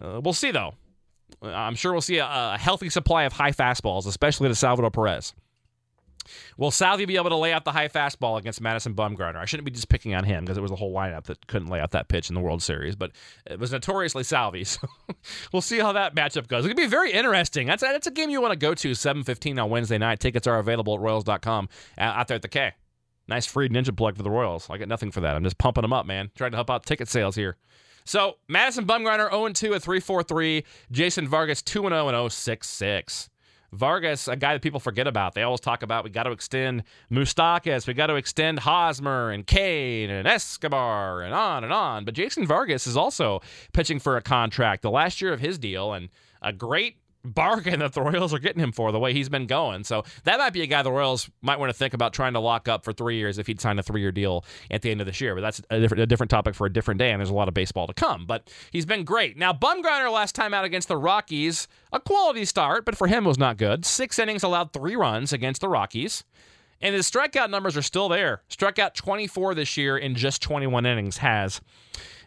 Uh, 0.00 0.20
we'll 0.22 0.34
see 0.34 0.50
though. 0.50 0.74
I'm 1.42 1.74
sure 1.74 1.92
we'll 1.92 2.00
see 2.00 2.18
a, 2.18 2.26
a 2.26 2.56
healthy 2.58 2.88
supply 2.88 3.24
of 3.24 3.32
high 3.32 3.52
fastballs, 3.52 4.06
especially 4.06 4.48
to 4.48 4.54
Salvador 4.54 4.90
Perez. 4.90 5.34
Will 6.56 6.70
Salvy 6.70 7.04
be 7.04 7.16
able 7.16 7.30
to 7.30 7.36
lay 7.36 7.52
out 7.52 7.64
the 7.64 7.72
high 7.72 7.88
fastball 7.88 8.38
against 8.38 8.60
Madison 8.60 8.94
Bumgarner? 8.94 9.36
I 9.36 9.44
shouldn't 9.44 9.64
be 9.64 9.70
just 9.70 9.88
picking 9.88 10.14
on 10.14 10.24
him 10.24 10.44
because 10.44 10.58
it 10.58 10.62
was 10.62 10.70
a 10.70 10.76
whole 10.76 10.94
lineup 10.94 11.24
that 11.24 11.46
couldn't 11.46 11.68
lay 11.68 11.80
out 11.80 11.92
that 11.92 12.08
pitch 12.08 12.28
in 12.28 12.34
the 12.34 12.40
World 12.40 12.62
Series, 12.62 12.96
but 12.96 13.12
it 13.46 13.58
was 13.58 13.72
notoriously 13.72 14.24
Salvy. 14.24 14.64
So 14.76 14.88
we'll 15.52 15.62
see 15.62 15.78
how 15.78 15.92
that 15.92 16.14
matchup 16.14 16.48
goes. 16.48 16.64
It 16.64 16.68
could 16.68 16.76
be 16.76 16.86
very 16.86 17.12
interesting. 17.12 17.66
That's 17.66 17.82
that's 17.82 18.06
a 18.06 18.10
game 18.10 18.30
you 18.30 18.40
want 18.40 18.52
to 18.52 18.58
go 18.58 18.74
to 18.74 18.90
7:15 18.90 19.62
on 19.62 19.70
Wednesday 19.70 19.98
night. 19.98 20.20
Tickets 20.20 20.46
are 20.46 20.58
available 20.58 20.94
at 20.94 21.00
Royals.com 21.00 21.68
out 21.98 22.28
there 22.28 22.34
at 22.34 22.42
the 22.42 22.48
K. 22.48 22.72
Nice 23.28 23.46
free 23.46 23.68
ninja 23.68 23.96
plug 23.96 24.16
for 24.16 24.22
the 24.22 24.30
Royals. 24.30 24.68
I 24.70 24.76
get 24.76 24.88
nothing 24.88 25.10
for 25.10 25.20
that. 25.20 25.34
I'm 25.34 25.44
just 25.44 25.58
pumping 25.58 25.82
them 25.82 25.92
up, 25.92 26.06
man. 26.06 26.30
Trying 26.36 26.52
to 26.52 26.56
help 26.56 26.70
out 26.70 26.84
ticket 26.86 27.08
sales 27.08 27.34
here. 27.34 27.56
So 28.04 28.36
Madison 28.48 28.86
Bumgarner 28.86 29.30
0 29.30 29.48
2 29.48 29.74
at 29.74 29.82
343. 29.82 30.64
Jason 30.92 31.26
Vargas 31.28 31.60
2 31.62 31.82
0 31.82 32.08
and 32.08 32.32
066. 32.32 33.28
Vargas, 33.72 34.28
a 34.28 34.36
guy 34.36 34.52
that 34.52 34.62
people 34.62 34.80
forget 34.80 35.06
about. 35.06 35.34
They 35.34 35.42
always 35.42 35.60
talk 35.60 35.82
about 35.82 36.04
we 36.04 36.10
got 36.10 36.24
to 36.24 36.32
extend 36.32 36.84
Moustakas, 37.10 37.86
we 37.86 37.94
got 37.94 38.06
to 38.08 38.16
extend 38.16 38.60
Hosmer 38.60 39.30
and 39.30 39.46
Cain 39.46 40.10
and 40.10 40.26
Escobar 40.26 41.22
and 41.22 41.34
on 41.34 41.64
and 41.64 41.72
on. 41.72 42.04
But 42.04 42.14
Jason 42.14 42.46
Vargas 42.46 42.86
is 42.86 42.96
also 42.96 43.40
pitching 43.72 43.98
for 43.98 44.16
a 44.16 44.22
contract, 44.22 44.82
the 44.82 44.90
last 44.90 45.20
year 45.20 45.32
of 45.32 45.40
his 45.40 45.58
deal, 45.58 45.92
and 45.92 46.08
a 46.42 46.52
great 46.52 46.96
bargain 47.34 47.80
that 47.80 47.92
the 47.92 48.02
Royals 48.02 48.32
are 48.32 48.38
getting 48.38 48.62
him 48.62 48.72
for 48.72 48.92
the 48.92 48.98
way 48.98 49.12
he's 49.12 49.28
been 49.28 49.46
going. 49.46 49.84
So 49.84 50.04
that 50.24 50.38
might 50.38 50.52
be 50.52 50.62
a 50.62 50.66
guy 50.66 50.82
the 50.82 50.92
Royals 50.92 51.30
might 51.42 51.58
want 51.58 51.70
to 51.70 51.76
think 51.76 51.94
about 51.94 52.12
trying 52.12 52.32
to 52.34 52.40
lock 52.40 52.68
up 52.68 52.84
for 52.84 52.92
three 52.92 53.16
years 53.16 53.38
if 53.38 53.46
he'd 53.46 53.60
sign 53.60 53.78
a 53.78 53.82
three-year 53.82 54.12
deal 54.12 54.44
at 54.70 54.82
the 54.82 54.90
end 54.90 55.00
of 55.00 55.06
this 55.06 55.20
year. 55.20 55.34
But 55.34 55.42
that's 55.42 55.62
a 55.70 55.80
different, 55.80 56.02
a 56.02 56.06
different 56.06 56.30
topic 56.30 56.54
for 56.54 56.66
a 56.66 56.72
different 56.72 56.98
day, 56.98 57.10
and 57.10 57.20
there's 57.20 57.30
a 57.30 57.34
lot 57.34 57.48
of 57.48 57.54
baseball 57.54 57.86
to 57.86 57.94
come. 57.94 58.26
But 58.26 58.50
he's 58.70 58.86
been 58.86 59.04
great. 59.04 59.36
Now 59.36 59.52
Bumgarner 59.52 60.12
last 60.12 60.34
time 60.34 60.54
out 60.54 60.64
against 60.64 60.88
the 60.88 60.96
Rockies, 60.96 61.68
a 61.92 62.00
quality 62.00 62.44
start, 62.44 62.84
but 62.84 62.96
for 62.96 63.06
him 63.06 63.24
was 63.24 63.38
not 63.38 63.56
good. 63.56 63.84
Six 63.84 64.18
innings, 64.18 64.42
allowed 64.42 64.72
three 64.72 64.96
runs 64.96 65.32
against 65.32 65.60
the 65.60 65.68
Rockies. 65.68 66.24
And 66.80 66.94
his 66.94 67.10
strikeout 67.10 67.50
numbers 67.50 67.76
are 67.76 67.82
still 67.82 68.08
there. 68.08 68.42
Struck 68.48 68.78
out 68.78 68.94
24 68.94 69.54
this 69.54 69.76
year 69.76 69.96
in 69.96 70.14
just 70.14 70.42
21 70.42 70.84
innings 70.84 71.18
has 71.18 71.60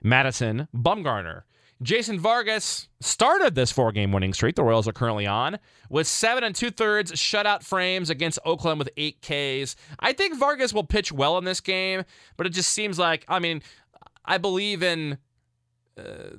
Madison 0.02 0.68
Bumgarner. 0.76 1.44
Jason 1.82 2.20
Vargas 2.20 2.90
started 3.00 3.56
this 3.56 3.72
four 3.72 3.92
game 3.92 4.12
winning 4.12 4.34
streak 4.34 4.56
the 4.56 4.64
Royals 4.64 4.88
are 4.88 4.94
currently 4.94 5.26
on 5.26 5.60
with 5.90 6.08
seven 6.08 6.44
and 6.44 6.54
two 6.54 6.72
thirds 6.72 7.12
shutout 7.14 7.64
frames 7.64 8.10
against 8.10 8.38
Oakland 8.44 8.80
with 8.80 8.90
eight 8.98 9.22
Ks. 9.22 9.76
I 10.00 10.14
think 10.14 10.38
Vargas 10.38 10.74
will 10.74 10.84
pitch 10.84 11.12
well 11.12 11.38
in 11.38 11.46
this 11.46 11.62
game, 11.62 12.04
but 12.36 12.46
it 12.46 12.50
just 12.50 12.72
seems 12.74 13.00
like, 13.00 13.24
I 13.28 13.40
mean, 13.40 13.62
I 14.26 14.38
believe 14.38 14.84
in, 14.84 15.18
uh, 15.98 16.36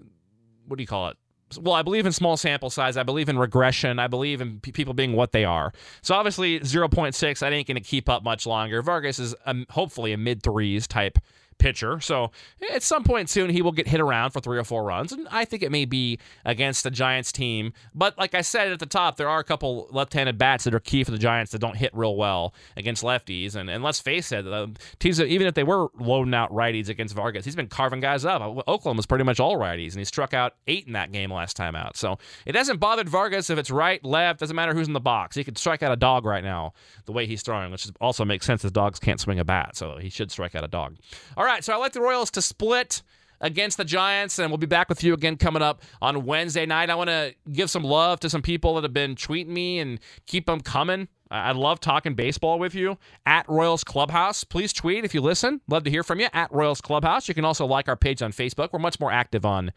what 0.67 0.77
do 0.77 0.83
you 0.83 0.87
call 0.87 1.09
it? 1.09 1.17
well, 1.59 1.75
I 1.75 1.83
believe 1.83 2.07
in 2.07 2.13
small 2.13 2.37
sample 2.37 2.71
size. 2.71 2.97
I 2.97 3.03
believe 3.03 3.29
in 3.29 3.39
regression. 3.39 3.99
I 3.99 4.07
believe 4.07 4.41
in 4.41 4.61
p- 4.61 4.73
people 4.73 4.95
being 4.95 5.15
what 5.15 5.33
they 5.33 5.45
are. 5.45 5.73
So 6.03 6.15
obviously, 6.15 6.61
0.6, 6.61 7.43
I 7.43 7.51
ain't 7.51 7.67
going 7.67 7.75
to 7.77 7.81
keep 7.81 8.09
up 8.09 8.23
much 8.23 8.47
longer. 8.47 8.83
Vargas 8.83 9.19
is 9.19 9.35
um, 9.47 9.67
hopefully 9.71 10.13
a 10.13 10.19
mid 10.19 10.43
threes 10.43 10.87
type 10.87 11.19
pitcher. 11.61 12.01
So 12.01 12.33
at 12.73 12.83
some 12.83 13.05
point 13.05 13.31
soon, 13.31 13.51
he 13.51 13.63
will 13.63 13.71
get 13.71 13.87
hit 13.87 14.01
around 14.01 14.31
for 14.31 14.41
three 14.41 14.59
or 14.59 14.65
four 14.65 14.83
runs. 14.83 15.13
And 15.13 15.29
I 15.31 15.45
think 15.45 15.63
it 15.63 15.71
may 15.71 15.85
be 15.85 16.19
against 16.45 16.83
the 16.83 16.91
Giants 16.91 17.31
team. 17.31 17.73
But 17.95 18.19
like 18.19 18.35
I 18.35 18.41
said 18.41 18.73
at 18.73 18.81
the 18.81 18.87
top, 18.87 19.17
there 19.17 19.29
are 19.29 19.39
a 19.39 19.45
couple 19.45 19.87
left 19.93 20.13
handed 20.15 20.39
bats 20.39 20.65
that 20.65 20.75
are 20.75 20.81
key 20.81 21.05
for 21.05 21.13
the 21.13 21.19
Giants 21.19 21.53
that 21.53 21.61
don't 21.61 21.77
hit 21.77 21.95
real 21.95 22.17
well 22.17 22.55
against 22.77 23.05
lefties. 23.05 23.55
And, 23.55 23.71
and 23.71 23.85
let's 23.85 24.01
face 24.01 24.33
it, 24.33 24.45
the 24.45 24.75
teams, 24.99 25.21
even 25.21 25.47
if 25.47 25.55
they 25.55 25.63
were 25.63 25.89
loading 25.99 26.35
out 26.35 26.51
righties 26.51 26.89
against 26.89 27.15
Vargas, 27.15 27.45
he's 27.45 27.55
been 27.55 27.69
carving 27.69 28.01
guys 28.01 28.25
up. 28.25 28.41
Oakland 28.67 28.97
was 28.97 29.07
pretty 29.07 29.25
much 29.25 29.39
all 29.39 29.57
righties, 29.57 29.93
and 29.93 29.99
he 29.99 30.05
struck 30.05 30.35
out 30.35 30.55
eight 30.67 30.87
in 30.87 30.95
that 30.95 31.13
game 31.13 31.33
last 31.33 31.57
time 31.57 31.77
out. 31.77 31.97
So 31.97 32.19
it 32.47 32.55
hasn't 32.55 32.81
bothered 32.81 33.09
Vargas 33.09 33.51
if 33.51 33.59
it's 33.59 33.71
right, 33.71 34.03
left, 34.05 34.41
doesn't 34.41 34.57
matter 34.57 34.75
who's 34.75 34.89
in 34.89 34.95
the 34.95 35.01
box. 35.01 35.37
He 35.37 35.45
could 35.45 35.59
strike 35.59 35.83
out 35.83 35.93
a 35.93 35.97
dog 35.97 36.25
right 36.25 36.43
now 36.43 36.73
the 37.05 37.13
way 37.13 37.27
he's 37.27 37.43
throwing, 37.43 37.71
which 37.71 37.87
also 38.01 38.25
makes 38.25 38.47
sense 38.47 38.65
as 38.65 38.73
dogs 38.73 38.99
can't 38.99 39.21
swing 39.21 39.39
a 39.39 39.45
bat. 39.45 39.77
So 39.77 39.99
he 39.99 40.09
should 40.09 40.31
strike 40.31 40.55
out 40.55 40.65
a 40.65 40.69
dog. 40.69 40.97
All 41.37 41.45
right 41.45 41.50
right, 41.51 41.65
so 41.65 41.73
I 41.73 41.77
like 41.77 41.93
the 41.93 42.01
Royals 42.01 42.31
to 42.33 42.43
split 42.43 43.03
against 43.41 43.77
the 43.77 43.85
Giants, 43.85 44.39
and 44.39 44.51
we'll 44.51 44.59
be 44.59 44.67
back 44.67 44.89
with 44.89 45.03
you 45.03 45.15
again 45.15 45.37
coming 45.37 45.63
up 45.63 45.83
on 46.03 46.25
Wednesday 46.25 46.67
night. 46.67 46.91
I 46.91 46.95
want 46.95 47.09
to 47.09 47.35
give 47.51 47.71
some 47.71 47.83
love 47.83 48.21
to 48.21 48.31
some 48.31 48.43
people 48.43 48.75
that 48.75 48.85
have 48.85 48.93
been 48.93 49.15
tweeting 49.15 49.49
me 49.49 49.79
and 49.79 49.99
keep 50.27 50.47
them 50.47 50.61
coming. 50.61 51.09
I 51.31 51.53
love 51.53 51.79
talking 51.81 52.15
baseball 52.15 52.59
with 52.59 52.75
you 52.75 52.99
at 53.25 53.49
Royals 53.49 53.85
Clubhouse. 53.85 54.43
Please 54.43 54.73
tweet 54.73 55.05
if 55.05 55.15
you 55.15 55.21
listen. 55.21 55.61
Love 55.69 55.85
to 55.85 55.91
hear 55.91 56.03
from 56.03 56.19
you 56.21 56.29
at 56.33 56.53
Royals 56.53 56.81
Clubhouse. 56.81 57.29
You 57.29 57.35
can 57.35 57.45
also 57.45 57.67
like 57.67 57.89
our 57.89 57.97
page 57.97 58.21
on 58.21 58.33
Facebook. 58.33 58.71
We're 58.73 58.81
much 58.81 58.99
more 58.99 59.13
active 59.13 59.45
on 59.45 59.73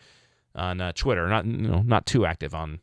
on 0.55 0.81
uh, 0.81 0.91
Twitter, 0.93 1.27
not 1.27 1.45
you 1.45 1.67
know, 1.67 1.81
not 1.81 2.05
too 2.05 2.25
active 2.25 2.53
on 2.53 2.79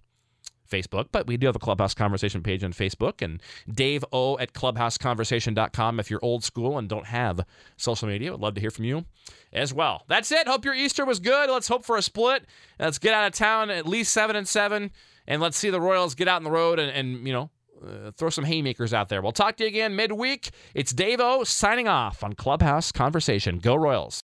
Facebook, 0.71 1.07
but 1.13 1.27
we 1.27 1.37
do 1.37 1.47
have 1.47 1.57
a 1.57 1.61
Clubhouse 1.61 1.95
Conversation 1.95 2.43
page 2.43 2.65
on 2.65 2.73
Facebook 2.73 3.23
and 3.23 3.43
Dave 3.71 4.05
O 4.13 4.39
at 4.39 4.53
clubhouseconversation.com 4.53 6.01
if 6.01 6.11
you're 6.11 6.21
old 6.23 6.45
school 6.45 6.79
and 6.79 6.89
don't 6.89 7.07
have 7.07 7.41
social 7.77 8.09
media. 8.09 8.31
Would 8.33 8.41
love 8.41 8.55
to 8.55 8.61
hear 8.61 8.71
from 8.71 8.85
you 8.85 9.05
as 9.53 9.75
well. 9.75 10.05
That's 10.09 10.31
it. 10.33 10.47
Hope 10.47 10.65
your 10.65 10.75
Easter 10.75 11.05
was 11.05 11.21
good. 11.21 11.51
Let's 11.51 11.69
hope 11.69 11.85
for 11.85 11.97
a 11.97 12.03
split. 12.03 12.47
Let's 12.79 12.99
get 12.99 13.15
out 13.15 13.27
of 13.27 13.33
town 13.33 13.71
at 13.71 13.87
least 13.87 14.13
seven 14.13 14.37
and 14.37 14.47
seven, 14.47 14.91
and 15.27 15.43
let's 15.43 15.57
see 15.57 15.71
the 15.71 15.81
Royals 15.81 16.15
get 16.15 16.29
out 16.29 16.37
on 16.37 16.45
the 16.45 16.51
road 16.51 16.79
and, 16.79 16.91
and 16.91 17.27
you 17.27 17.33
know 17.33 17.51
uh, 17.85 18.11
throw 18.13 18.31
some 18.31 18.45
haymakers 18.45 18.93
out 18.93 19.09
there. 19.09 19.23
We'll 19.23 19.33
talk 19.33 19.57
to 19.57 19.65
you 19.65 19.69
again 19.69 19.97
midweek. 19.97 20.51
It's 20.75 20.93
Dave 20.93 21.21
O 21.21 21.45
signing 21.45 21.89
off 21.89 22.23
on 22.23 22.35
Clubhouse 22.35 22.93
Conversation. 22.93 23.59
Go 23.59 23.75
Royals. 23.75 24.23